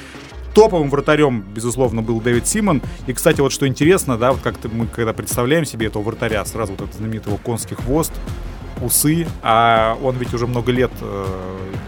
Топовым 0.53 0.89
вратарем, 0.89 1.41
безусловно, 1.41 2.01
был 2.01 2.21
Дэвид 2.21 2.47
Симон. 2.47 2.81
И, 3.05 3.13
кстати, 3.13 3.41
вот 3.41 3.51
что 3.51 3.67
интересно, 3.67 4.17
да, 4.17 4.31
вот 4.31 4.41
как 4.41 4.55
мы 4.71 4.87
когда 4.87 5.11
представляем 5.11 5.65
себе 5.65 5.87
этого 5.87 6.03
вратаря, 6.03 6.43
сразу 6.45 6.73
вот 6.73 6.81
этот 6.81 6.95
знаменитый 6.95 7.33
его 7.33 7.41
конский 7.43 7.75
хвост, 7.75 8.13
усы, 8.81 9.27
а 9.41 9.97
он 10.03 10.17
ведь 10.17 10.33
уже 10.33 10.47
много 10.47 10.71
лет 10.71 10.91
э, 11.01 11.25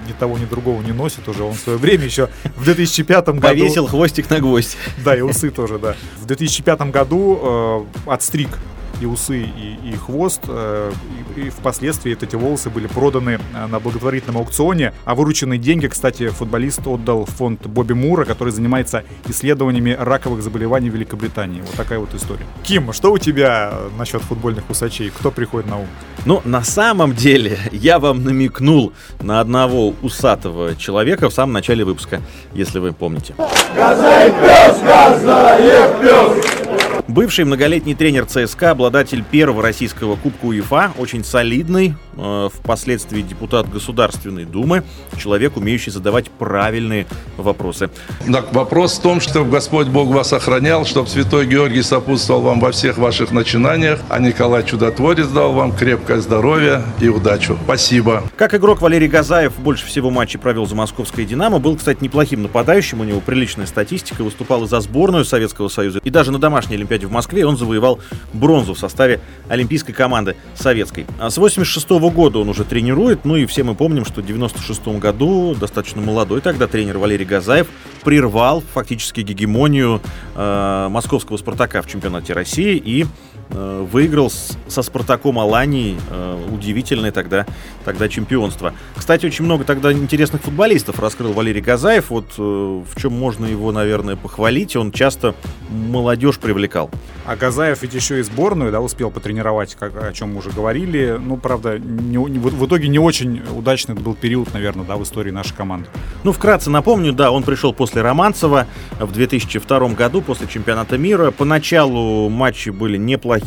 ни 0.07 0.13
того, 0.13 0.37
ни 0.37 0.45
другого 0.45 0.81
не 0.81 0.91
носит 0.91 1.27
уже. 1.27 1.43
Он 1.43 1.53
в 1.53 1.59
свое 1.59 1.77
время 1.77 2.05
еще 2.05 2.29
в 2.55 2.63
2005 2.63 3.25
году... 3.25 3.41
Повесил 3.41 3.87
хвостик 3.87 4.29
на 4.29 4.39
гвоздь. 4.39 4.77
Да, 5.03 5.15
и 5.15 5.21
усы 5.21 5.49
тоже, 5.49 5.79
да. 5.79 5.95
В 6.19 6.25
2005 6.25 6.81
году 6.91 7.87
э, 8.05 8.11
отстриг 8.11 8.59
и 9.03 9.05
усы, 9.05 9.41
и, 9.41 9.77
и 9.83 9.95
хвост. 9.95 10.41
Э, 10.47 10.91
и, 11.35 11.41
и 11.41 11.49
впоследствии 11.49 12.13
эти 12.13 12.35
волосы 12.35 12.69
были 12.69 12.87
проданы 12.87 13.39
э, 13.53 13.67
на 13.67 13.79
благотворительном 13.79 14.37
аукционе. 14.37 14.93
А 15.05 15.15
вырученные 15.15 15.59
деньги, 15.59 15.87
кстати, 15.87 16.29
футболист 16.29 16.87
отдал 16.87 17.25
в 17.25 17.29
фонд 17.29 17.67
Бобби 17.67 17.93
Мура, 17.93 18.25
который 18.25 18.51
занимается 18.51 19.03
исследованиями 19.27 19.95
раковых 19.99 20.41
заболеваний 20.41 20.89
в 20.89 20.93
Великобритании. 20.93 21.61
Вот 21.61 21.75
такая 21.75 21.99
вот 21.99 22.13
история. 22.13 22.45
Ким, 22.63 22.93
что 22.93 23.11
у 23.11 23.17
тебя 23.17 23.73
насчет 23.97 24.21
футбольных 24.21 24.69
усачей? 24.69 25.09
Кто 25.09 25.31
приходит 25.31 25.69
на 25.69 25.79
ум? 25.79 25.87
Ну, 26.25 26.41
на 26.45 26.63
самом 26.63 27.13
деле, 27.13 27.57
я 27.71 27.99
вам 27.99 28.23
намекнул 28.23 28.93
на 29.21 29.41
одного 29.41 29.93
усатого 30.01 30.75
человека 30.75 31.29
в 31.29 31.33
самом 31.33 31.53
начале 31.53 31.83
выпуска, 31.83 32.21
если 32.53 32.79
вы 32.79 32.93
помните. 32.93 33.35
Газай 33.75 34.31
пес, 34.31 34.79
газай 34.81 35.61
пес! 36.01 36.72
Бывший 37.13 37.45
многолетний 37.45 37.93
тренер 37.93 38.25
ЦСКА, 38.25 38.71
обладатель 38.71 39.23
первого 39.23 39.61
российского 39.61 40.15
Кубка 40.15 40.45
УЕФА, 40.45 40.93
очень 40.97 41.23
солидный, 41.23 41.93
э, 42.17 42.49
впоследствии 42.51 43.21
депутат 43.21 43.69
Государственной 43.69 44.45
Думы, 44.45 44.81
человек, 45.21 45.55
умеющий 45.55 45.91
задавать 45.91 46.31
правильные 46.31 47.05
вопросы. 47.37 47.91
Так, 48.25 48.51
вопрос 48.55 48.97
в 48.97 49.01
том, 49.03 49.21
чтобы 49.21 49.51
Господь 49.51 49.89
Бог 49.89 50.07
вас 50.07 50.33
охранял, 50.33 50.87
чтобы 50.87 51.07
Святой 51.07 51.45
Георгий 51.45 51.83
сопутствовал 51.83 52.41
вам 52.41 52.59
во 52.59 52.71
всех 52.71 52.97
ваших 52.97 53.31
начинаниях, 53.31 53.99
а 54.09 54.17
Николай 54.17 54.65
Чудотворец 54.65 55.27
дал 55.27 55.53
вам 55.53 55.71
крепкое 55.71 56.19
здоровье 56.19 56.81
и 56.99 57.09
удачу. 57.09 57.59
Спасибо. 57.63 58.23
Как 58.37 58.55
игрок 58.55 58.81
Валерий 58.81 59.07
Газаев 59.07 59.55
больше 59.59 59.85
всего 59.85 60.09
матчей 60.09 60.39
провел 60.39 60.65
за 60.65 60.73
московское 60.73 61.25
«Динамо», 61.25 61.59
был, 61.59 61.77
кстати, 61.77 62.03
неплохим 62.03 62.41
нападающим, 62.41 63.01
у 63.01 63.03
него 63.03 63.19
приличная 63.19 63.67
статистика, 63.67 64.23
выступал 64.23 64.63
и 64.63 64.67
за 64.67 64.79
сборную 64.79 65.25
Советского 65.25 65.67
Союза, 65.67 65.99
и 66.03 66.09
даже 66.09 66.31
на 66.31 66.39
домашней 66.39 66.77
Олимпиаде 66.77 67.02
в 67.05 67.11
Москве 67.11 67.45
он 67.45 67.57
завоевал 67.57 67.99
бронзу 68.33 68.73
в 68.73 68.79
составе 68.79 69.19
олимпийской 69.49 69.93
команды 69.93 70.35
советской. 70.55 71.05
А 71.19 71.29
с 71.29 71.37
86 71.37 71.89
-го 71.89 72.11
года 72.11 72.39
он 72.39 72.49
уже 72.49 72.63
тренирует, 72.63 73.25
ну 73.25 73.35
и 73.35 73.45
все 73.45 73.63
мы 73.63 73.75
помним, 73.75 74.05
что 74.05 74.21
в 74.21 74.25
96 74.25 74.99
году 74.99 75.55
достаточно 75.55 76.01
молодой 76.01 76.41
тогда 76.41 76.67
тренер 76.67 76.97
Валерий 76.97 77.25
Газаев 77.25 77.67
прервал 78.03 78.63
фактически 78.73 79.21
гегемонию 79.21 80.01
э, 80.35 80.87
московского 80.89 81.37
«Спартака» 81.37 81.81
в 81.81 81.87
чемпионате 81.87 82.33
России 82.33 82.75
и 82.77 83.05
выиграл 83.49 84.29
с, 84.29 84.57
со 84.67 84.81
Спартаком 84.81 85.39
Алании 85.39 85.97
э, 86.09 86.47
удивительное 86.51 87.11
тогда, 87.11 87.45
тогда 87.85 88.09
чемпионство. 88.09 88.73
Кстати, 88.95 89.25
очень 89.25 89.45
много 89.45 89.63
тогда 89.63 89.91
интересных 89.91 90.41
футболистов 90.41 90.99
раскрыл 90.99 91.33
Валерий 91.33 91.61
Газаев. 91.61 92.09
Вот 92.09 92.33
э, 92.37 92.41
в 92.41 92.99
чем 92.99 93.13
можно 93.13 93.45
его, 93.45 93.71
наверное, 93.71 94.15
похвалить. 94.15 94.75
Он 94.75 94.91
часто 94.91 95.35
молодежь 95.69 96.39
привлекал. 96.39 96.89
А 97.25 97.35
Газаев 97.35 97.81
ведь 97.81 97.93
еще 97.93 98.19
и 98.19 98.23
сборную, 98.23 98.71
да, 98.71 98.81
успел 98.81 99.09
потренировать, 99.09 99.75
как, 99.75 99.95
о 99.95 100.11
чем 100.11 100.33
мы 100.33 100.39
уже 100.39 100.49
говорили. 100.49 101.17
Ну, 101.19 101.37
правда, 101.37 101.79
не, 101.79 102.17
не, 102.17 102.39
в, 102.39 102.43
в 102.47 102.65
итоге 102.67 102.87
не 102.87 102.99
очень 102.99 103.41
удачный 103.55 103.95
был 103.95 104.13
период, 104.13 104.53
наверное, 104.53 104.85
да, 104.85 104.97
в 104.97 105.03
истории 105.03 105.31
нашей 105.31 105.53
команды. 105.53 105.87
Ну, 106.23 106.31
вкратце 106.31 106.69
напомню, 106.69 107.13
да, 107.13 107.31
он 107.31 107.43
пришел 107.43 107.73
после 107.73 108.01
Романцева 108.01 108.67
в 108.99 109.11
2002 109.11 109.89
году, 109.89 110.21
после 110.21 110.47
чемпионата 110.47 110.97
мира. 110.97 111.31
Поначалу 111.31 112.29
матчи 112.29 112.69
были 112.69 112.97
неплохие. 112.97 113.42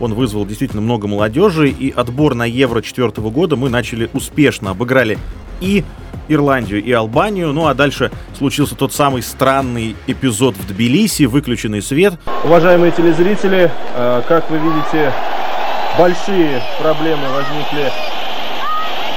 Он 0.00 0.14
вызвал 0.14 0.44
действительно 0.44 0.82
много 0.82 1.06
молодежи, 1.06 1.68
и 1.68 1.90
отбор 1.90 2.34
на 2.34 2.44
Евро 2.44 2.82
4 2.82 3.10
года 3.30 3.56
мы 3.56 3.70
начали 3.70 4.10
успешно. 4.12 4.70
Обыграли 4.70 5.18
и 5.60 5.84
Ирландию 6.28 6.82
и 6.82 6.92
Албанию. 6.92 7.52
Ну 7.52 7.66
а 7.66 7.74
дальше 7.74 8.10
случился 8.36 8.74
тот 8.74 8.92
самый 8.92 9.22
странный 9.22 9.96
эпизод 10.06 10.56
в 10.56 10.66
Тбилиси, 10.66 11.24
выключенный 11.24 11.82
свет. 11.82 12.14
Уважаемые 12.44 12.92
телезрители, 12.92 13.70
э, 13.94 14.22
как 14.26 14.50
вы 14.50 14.58
видите, 14.58 15.12
большие 15.98 16.62
проблемы 16.80 17.28
возникли 17.28 17.92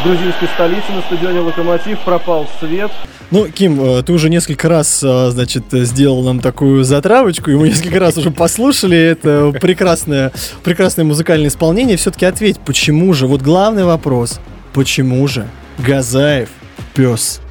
грузинской 0.03 0.47
столице 0.47 0.91
на 0.91 1.01
стадионе 1.01 1.39
«Локомотив». 1.39 1.99
Пропал 1.99 2.47
свет. 2.60 2.91
Ну, 3.31 3.47
Ким, 3.47 3.81
э, 3.81 4.03
ты 4.03 4.13
уже 4.13 4.29
несколько 4.29 4.69
раз, 4.69 5.01
э, 5.03 5.29
значит, 5.31 5.63
сделал 5.71 6.23
нам 6.23 6.39
такую 6.39 6.84
затравочку, 6.84 7.49
и 7.49 7.55
мы 7.55 7.69
несколько 7.69 7.99
раз 7.99 8.17
уже 8.17 8.31
послушали 8.31 8.97
это 8.97 9.51
прекрасное, 9.60 10.31
прекрасное 10.63 11.05
музыкальное 11.05 11.47
исполнение. 11.47 11.97
Все-таки 11.97 12.25
ответь, 12.25 12.60
почему 12.60 13.13
же? 13.13 13.27
Вот 13.27 13.41
главный 13.41 13.86
вопрос. 13.86 14.39
Почему 14.73 15.27
же 15.27 15.47
Газаев 15.77 16.49
пес. 16.93 17.41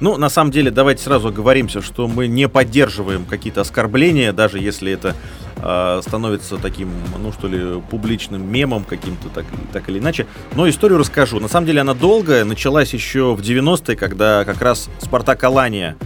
Ну, 0.00 0.16
на 0.18 0.28
самом 0.28 0.50
деле, 0.50 0.70
давайте 0.70 1.02
сразу 1.02 1.28
оговоримся, 1.28 1.80
что 1.80 2.06
мы 2.06 2.26
не 2.26 2.48
поддерживаем 2.48 3.24
какие-то 3.24 3.62
оскорбления, 3.62 4.32
даже 4.32 4.58
если 4.58 4.92
это 4.92 5.14
э, 5.56 6.00
становится 6.02 6.58
таким, 6.58 6.90
ну 7.18 7.32
что 7.32 7.48
ли, 7.48 7.80
публичным 7.90 8.50
мемом 8.50 8.84
каким-то, 8.84 9.28
так, 9.28 9.46
так 9.72 9.88
или 9.88 9.98
иначе. 9.98 10.26
Но 10.54 10.68
историю 10.68 10.98
расскажу. 10.98 11.40
На 11.40 11.48
самом 11.48 11.66
деле 11.66 11.80
она 11.80 11.94
долгая, 11.94 12.44
началась 12.44 12.92
еще 12.92 13.34
в 13.34 13.40
90-е, 13.40 13.96
когда 13.96 14.44
как 14.44 14.60
раз 14.60 14.90
Спартак 14.98 15.42
Алания 15.44 15.96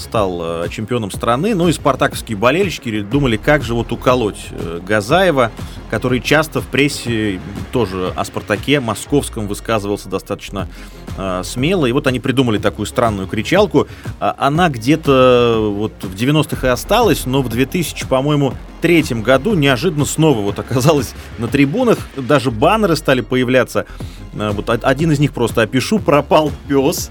стал 0.00 0.64
э, 0.64 0.68
чемпионом 0.68 1.10
страны. 1.10 1.54
Ну 1.54 1.68
и 1.68 1.72
спартаковские 1.72 2.36
болельщики 2.36 3.02
думали, 3.02 3.36
как 3.36 3.62
же 3.62 3.74
вот 3.74 3.92
уколоть 3.92 4.48
э, 4.50 4.80
Газаева, 4.84 5.52
который 5.90 6.20
часто 6.20 6.60
в 6.60 6.66
прессе 6.66 7.40
тоже 7.72 8.12
о 8.16 8.24
Спартаке 8.24 8.80
московском 8.80 9.46
высказывался 9.46 10.08
достаточно 10.08 10.68
э, 11.16 11.42
смело. 11.44 11.86
И 11.86 11.92
вот 11.92 12.06
они 12.06 12.18
придумали 12.18 12.58
такую 12.58 12.86
странную 12.86 13.28
кричалку. 13.28 13.86
А, 14.18 14.34
она 14.38 14.70
где-то 14.70 15.72
вот 15.72 15.92
в 16.02 16.14
90-х 16.14 16.66
и 16.66 16.70
осталась, 16.70 17.26
но 17.26 17.42
в 17.42 17.48
2000, 17.48 18.06
по-моему, 18.06 18.54
третьем 18.80 19.22
году 19.22 19.54
неожиданно 19.54 20.04
снова 20.04 20.40
вот 20.40 20.58
оказалась 20.58 21.14
на 21.38 21.46
трибунах. 21.46 21.98
Даже 22.16 22.50
баннеры 22.50 22.96
стали 22.96 23.20
появляться. 23.20 23.86
Э, 24.32 24.50
вот 24.50 24.68
один 24.68 25.12
из 25.12 25.20
них 25.20 25.32
просто 25.32 25.62
опишу. 25.62 25.98
Пропал 25.98 26.50
пес. 26.66 27.10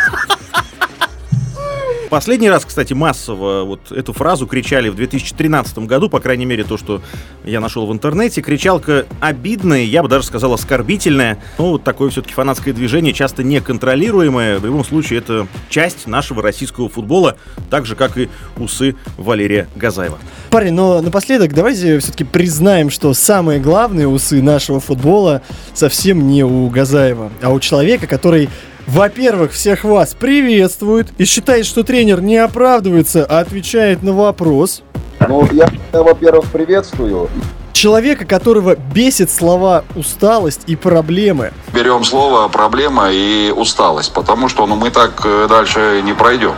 Последний 2.11 2.49
раз, 2.49 2.65
кстати, 2.65 2.91
массово 2.91 3.63
вот 3.63 3.89
эту 3.89 4.11
фразу 4.11 4.45
кричали 4.45 4.89
в 4.89 4.95
2013 4.95 5.77
году, 5.79 6.09
по 6.09 6.19
крайней 6.19 6.43
мере, 6.43 6.65
то, 6.65 6.75
что 6.75 7.01
я 7.45 7.61
нашел 7.61 7.87
в 7.87 7.93
интернете. 7.93 8.41
Кричалка 8.41 9.05
обидная, 9.21 9.83
я 9.83 10.03
бы 10.03 10.09
даже 10.09 10.25
сказал 10.25 10.51
оскорбительная. 10.51 11.37
Ну, 11.57 11.69
вот 11.69 11.85
такое 11.85 12.09
все-таки 12.09 12.33
фанатское 12.33 12.73
движение, 12.73 13.13
часто 13.13 13.43
неконтролируемое. 13.43 14.59
В 14.59 14.65
любом 14.65 14.83
случае, 14.83 15.19
это 15.19 15.47
часть 15.69 16.05
нашего 16.05 16.43
российского 16.43 16.89
футбола, 16.89 17.37
так 17.69 17.85
же, 17.85 17.95
как 17.95 18.17
и 18.17 18.27
усы 18.57 18.97
Валерия 19.17 19.69
Газаева. 19.77 20.19
Парень, 20.49 20.73
но 20.73 21.01
напоследок 21.01 21.53
давайте 21.53 21.99
все-таки 21.99 22.25
признаем, 22.25 22.89
что 22.89 23.13
самые 23.13 23.61
главные 23.61 24.09
усы 24.09 24.41
нашего 24.41 24.81
футбола 24.81 25.43
совсем 25.73 26.27
не 26.27 26.43
у 26.43 26.67
Газаева, 26.67 27.31
а 27.41 27.51
у 27.51 27.61
человека, 27.61 28.05
который 28.05 28.49
во-первых, 28.91 29.53
всех 29.53 29.85
вас 29.85 30.13
приветствует 30.13 31.07
и 31.17 31.23
считает, 31.23 31.65
что 31.65 31.83
тренер 31.83 32.21
не 32.21 32.35
оправдывается, 32.35 33.25
а 33.25 33.39
отвечает 33.39 34.03
на 34.03 34.11
вопрос. 34.11 34.83
Ну, 35.29 35.47
я, 35.53 35.69
во-первых, 35.93 36.51
приветствую. 36.51 37.29
Человека, 37.71 38.25
которого 38.25 38.75
бесит 38.75 39.31
слова 39.31 39.85
усталость 39.95 40.63
и 40.67 40.75
проблемы. 40.75 41.53
Берем 41.73 42.03
слово 42.03 42.49
проблема 42.49 43.09
и 43.11 43.51
усталость, 43.55 44.13
потому 44.13 44.49
что 44.49 44.67
ну, 44.67 44.75
мы 44.75 44.91
так 44.91 45.21
э, 45.23 45.47
дальше 45.49 46.01
не 46.03 46.13
пройдем. 46.13 46.53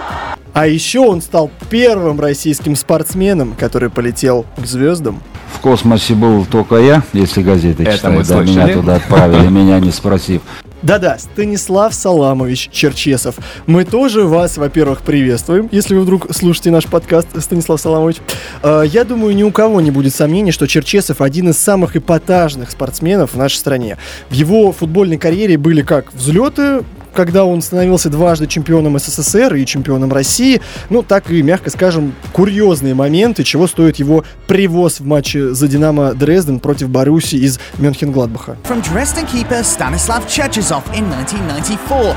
А 0.54 0.66
еще 0.66 1.02
он 1.02 1.22
стал 1.22 1.52
первым 1.70 2.20
российским 2.20 2.76
спортсменом, 2.76 3.56
который 3.60 3.92
полетел 3.92 4.46
к 4.58 4.66
звездам. 4.66 5.22
В 5.54 5.60
космосе 5.60 6.16
был 6.16 6.46
только 6.46 6.78
я, 6.78 7.04
если 7.14 7.42
газеты 7.42 7.84
Это 7.84 7.94
читают, 7.96 8.28
да, 8.28 8.42
меня 8.42 8.68
туда 8.68 8.96
отправили, 8.96 9.48
меня 9.48 9.80
не 9.80 9.92
спросив. 9.92 10.42
Да-да, 10.82 11.18
Станислав 11.18 11.94
Саламович 11.94 12.70
Черчесов. 12.70 13.36
Мы 13.68 13.86
тоже 13.86 14.26
вас, 14.26 14.58
во-первых, 14.58 15.02
приветствуем, 15.02 15.70
если 15.72 15.96
вы 15.96 16.02
вдруг 16.02 16.36
слушаете 16.36 16.72
наш 16.72 16.88
подкаст, 16.88 17.42
Станислав 17.42 17.80
Саламович. 17.80 18.18
А, 18.62 18.82
я 18.82 19.06
думаю, 19.06 19.34
ни 19.34 19.44
у 19.44 19.52
кого 19.52 19.80
не 19.80 19.92
будет 19.92 20.14
сомнений, 20.14 20.52
что 20.52 20.68
Черчесов 20.68 21.22
один 21.22 21.52
из 21.52 21.58
самых 21.58 21.96
эпатажных 21.96 22.70
спортсменов 22.70 23.34
в 23.34 23.38
нашей 23.38 23.56
стране. 23.56 23.98
В 24.30 24.34
его 24.34 24.74
футбольной 24.74 25.18
карьере 25.18 25.58
были 25.58 25.84
как 25.84 26.14
взлеты, 26.14 26.82
когда 27.14 27.46
он 27.46 27.62
становился 27.62 28.10
дважды 28.10 28.48
чемпионом 28.48 28.98
СССР 29.00 29.56
и 29.56 29.66
чемпионом 29.66 30.12
России, 30.12 30.62
ну, 30.90 31.04
так 31.04 31.32
и, 31.32 31.42
мягко 31.42 31.70
скажем, 31.70 32.14
курьезные 32.34 32.94
моменты, 32.94 33.44
чего 33.44 33.68
стоит 33.68 33.98
его 33.98 34.24
привоз 34.48 35.00
в 35.00 35.06
матче 35.06 35.54
за 35.54 35.68
Динамо 35.68 36.14
Дрезден 36.14 36.60
против 36.60 36.90
Баруси 36.90 37.36
из 37.36 37.60
Мюнхен-Гладбаха. 37.78 38.58
From 38.68 38.82
Dresden 38.84 39.26
keeper 39.32 39.64
Stanislav 39.64 40.28
Cherchesov 40.28 40.84
in 40.96 41.06
1994. 41.06 42.16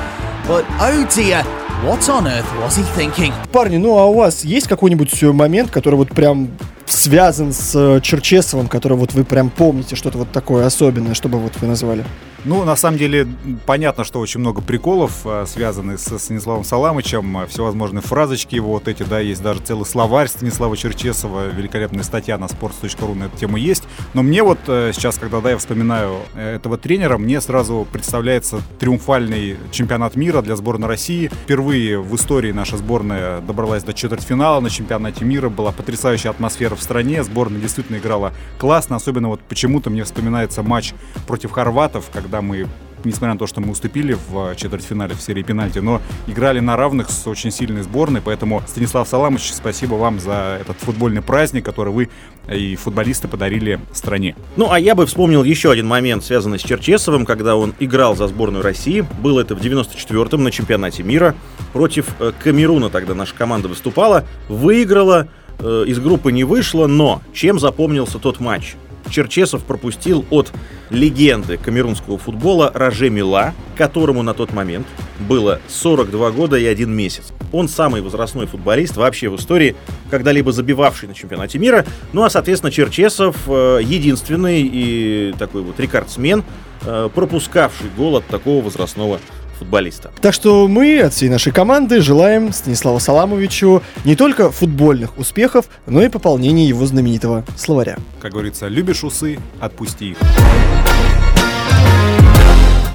But, 0.49 0.65
oh 0.81 1.05
dear, 1.15 1.43
what 1.85 2.09
on 2.09 2.27
earth 2.27 2.47
was 2.61 2.77
he 2.77 2.85
thinking? 2.97 3.33
Парни, 3.53 3.79
ну 3.79 3.99
а 3.99 4.07
у 4.07 4.15
вас 4.15 4.45
есть 4.45 4.69
какой-нибудь 4.69 5.23
момент, 5.23 5.71
который 5.71 5.97
вот 5.97 6.11
прям 6.11 6.51
связан 6.87 7.53
с 7.53 7.73
э, 7.75 8.01
Черчесовым, 8.01 8.69
который 8.69 8.97
вот 8.97 9.13
вы 9.13 9.25
прям 9.25 9.51
помните, 9.51 9.97
что-то 9.97 10.19
вот 10.19 10.31
такое 10.31 10.67
особенное, 10.67 11.15
чтобы 11.15 11.39
вот 11.39 11.53
вы 11.61 11.67
назвали? 11.67 12.05
Ну, 12.49 12.63
на 12.63 12.77
самом 12.77 12.97
деле, 12.97 13.27
понятно, 13.67 14.05
что 14.05 14.21
очень 14.21 14.39
много 14.39 14.63
приколов, 14.63 15.23
э, 15.25 15.47
связанных 15.49 15.99
с 15.99 16.17
Станиславом 16.17 16.63
Саламычем, 16.63 17.39
э, 17.39 17.47
всевозможные 17.49 18.03
фразочки 18.03 18.55
его 18.55 18.75
вот 18.75 18.87
эти, 18.87 19.03
да, 19.03 19.19
есть 19.19 19.43
даже 19.43 19.59
целый 19.59 19.85
словарь 19.85 20.29
Станислава 20.29 20.77
Черчесова, 20.77 21.49
великолепная 21.49 22.05
статья 22.05 22.39
на 22.39 22.45
sports.ru 22.45 23.17
на 23.17 23.25
эту 23.25 23.37
тему 23.37 23.57
есть. 23.57 23.83
Но 24.15 24.23
мне 24.23 24.45
вот 24.45 24.61
э, 24.69 24.93
сейчас, 24.95 25.19
когда, 25.19 25.41
да, 25.41 25.51
я 25.51 25.59
вспоминаю 25.59 26.21
этого 26.37 26.79
тренера, 26.79 27.19
мне 27.19 27.41
сразу 27.41 27.85
представляется 27.93 28.61
триумфальный 28.79 29.57
чемпионат 29.73 30.15
мира 30.15 30.41
для 30.41 30.55
сборной 30.55 30.87
России. 30.87 31.27
Впервые 31.27 31.99
в 32.01 32.15
истории 32.15 32.53
наша 32.53 32.77
сборная 32.77 33.41
добралась 33.41 33.83
до 33.83 33.93
четвертьфинала 33.93 34.61
на 34.61 34.71
чемпионате 34.71 35.25
мира, 35.25 35.49
была 35.49 35.73
потрясающая 35.73 36.31
атмосфера 36.31 36.77
в 36.77 36.83
стране, 36.83 37.25
сборная 37.25 37.61
действительно 37.61 37.97
играла 37.97 38.33
классно, 38.59 38.95
особенно 38.95 39.31
вот 39.31 39.41
почему-то 39.41 39.91
мне 39.91 40.05
вспоминается 40.05 40.63
матч 40.63 40.95
против 41.27 41.51
хорватов, 41.51 42.05
когда 42.13 42.36
когда 42.37 42.43
мы 42.43 42.67
несмотря 43.05 43.35
на 43.35 43.39
то, 43.39 43.47
что 43.47 43.61
мы 43.61 43.71
уступили 43.71 44.19
в 44.29 44.57
четвертьфинале 44.57 45.15
в 45.15 45.23
серии 45.23 45.43
пенальти, 45.43 45.79
но 45.79 46.03
играли 46.27 46.59
на 46.59 46.77
равных 46.77 47.09
с 47.09 47.25
очень 47.29 47.53
сильной 47.53 47.83
сборной, 47.83 48.21
поэтому, 48.21 48.63
Станислав 48.67 49.07
Саламович, 49.07 49.53
спасибо 49.53 49.95
вам 49.95 50.19
за 50.19 50.59
этот 50.61 50.77
футбольный 50.79 51.23
праздник, 51.23 51.65
который 51.65 51.93
вы 51.93 52.09
и 52.53 52.75
футболисты 52.75 53.29
подарили 53.29 53.79
стране. 53.93 54.35
Ну, 54.57 54.73
а 54.73 54.81
я 54.81 54.97
бы 54.97 55.07
вспомнил 55.07 55.45
еще 55.45 55.71
один 55.71 55.87
момент, 55.87 56.25
связанный 56.25 56.59
с 56.59 56.63
Черчесовым, 56.63 57.27
когда 57.27 57.55
он 57.55 57.75
играл 57.79 58.17
за 58.17 58.27
сборную 58.27 58.65
России. 58.65 59.05
Было 59.23 59.43
это 59.43 59.55
в 59.55 59.61
94-м 59.61 60.43
на 60.43 60.51
чемпионате 60.51 61.05
мира. 61.05 61.37
Против 61.73 62.09
э, 62.19 62.33
Камеруна 62.43 62.91
тогда 62.91 63.15
наша 63.15 63.37
команда 63.37 63.69
выступала, 63.69 64.25
выиграла, 64.49 65.29
э, 65.61 65.85
из 65.87 66.01
группы 66.01 66.33
не 66.33 66.43
вышла, 66.43 66.89
но 66.89 67.23
чем 67.33 67.61
запомнился 67.61 68.19
тот 68.19 68.41
матч? 68.41 68.75
Черчесов 69.11 69.65
пропустил 69.65 70.25
от 70.31 70.53
легенды 70.91 71.57
камерунского 71.57 72.19
футбола 72.19 72.71
Роже 72.75 73.11
Мила, 73.11 73.55
которому 73.77 74.23
на 74.23 74.35
тот 74.35 74.53
момент 74.53 74.87
было 75.21 75.61
42 75.69 76.31
года 76.33 76.57
и 76.57 76.65
один 76.65 76.93
месяц. 76.95 77.33
Он 77.53 77.69
самый 77.69 78.03
возрастной 78.03 78.47
футболист 78.47 78.97
вообще 78.97 79.29
в 79.29 79.37
истории, 79.37 79.77
когда-либо 80.11 80.53
забивавший 80.53 81.09
на 81.09 81.15
чемпионате 81.15 81.59
мира. 81.59 81.87
Ну 82.13 82.23
а, 82.23 82.31
соответственно, 82.31 82.71
Черчесов 82.71 83.37
э, 83.47 83.81
единственный 83.83 84.63
и 84.63 85.35
такой 85.39 85.63
вот 85.63 85.79
рекордсмен, 85.79 86.45
э, 86.85 87.09
пропускавший 87.15 87.89
гол 87.97 88.17
от 88.17 88.27
такого 88.27 88.65
возрастного 88.65 89.21
футболиста. 89.59 90.11
Так 90.21 90.35
что 90.35 90.69
мы 90.69 91.01
от 91.01 91.15
всей 91.15 91.29
нашей 91.29 91.53
команды 91.53 92.01
желаем 92.01 92.53
Станиславу 92.53 93.01
Саламовичу 93.01 93.83
не 94.05 94.17
только 94.17 94.51
футбольных 94.51 95.19
успехов, 95.19 95.67
но 95.87 96.03
и 96.03 96.09
пополнения 96.09 96.67
его 96.67 96.87
знаменитого 96.87 97.45
словаря. 97.57 97.97
Как 98.21 98.33
говорится, 98.33 98.69
любишь 98.69 99.05
усы, 99.05 99.39
отпусти 99.61 100.11
их. 100.11 100.19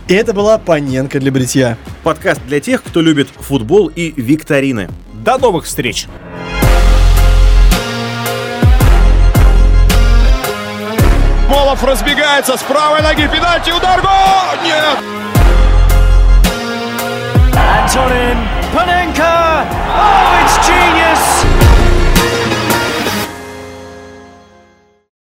И 0.07 0.13
это 0.13 0.33
была 0.33 0.57
Паненка 0.57 1.19
для 1.19 1.31
бритья. 1.31 1.77
Подкаст 2.03 2.41
для 2.45 2.59
тех, 2.59 2.83
кто 2.83 3.01
любит 3.01 3.29
футбол 3.29 3.87
и 3.87 4.11
викторины. 4.19 4.89
До 5.13 5.37
новых 5.37 5.63
встреч! 5.65 6.07
Молов 11.47 11.83
разбегается 11.83 12.57
с 12.57 12.61
правой 12.63 13.01
ноги, 13.01 13.27
пенальти, 13.27 13.71
удар, 13.71 14.01
гол! 14.01 14.63
Нет! 14.65 15.10
Antonin 17.71 18.37
Panenka! 18.73 19.63
Oh, 19.95 20.43
it's 20.43 20.55
genius! 20.67 21.50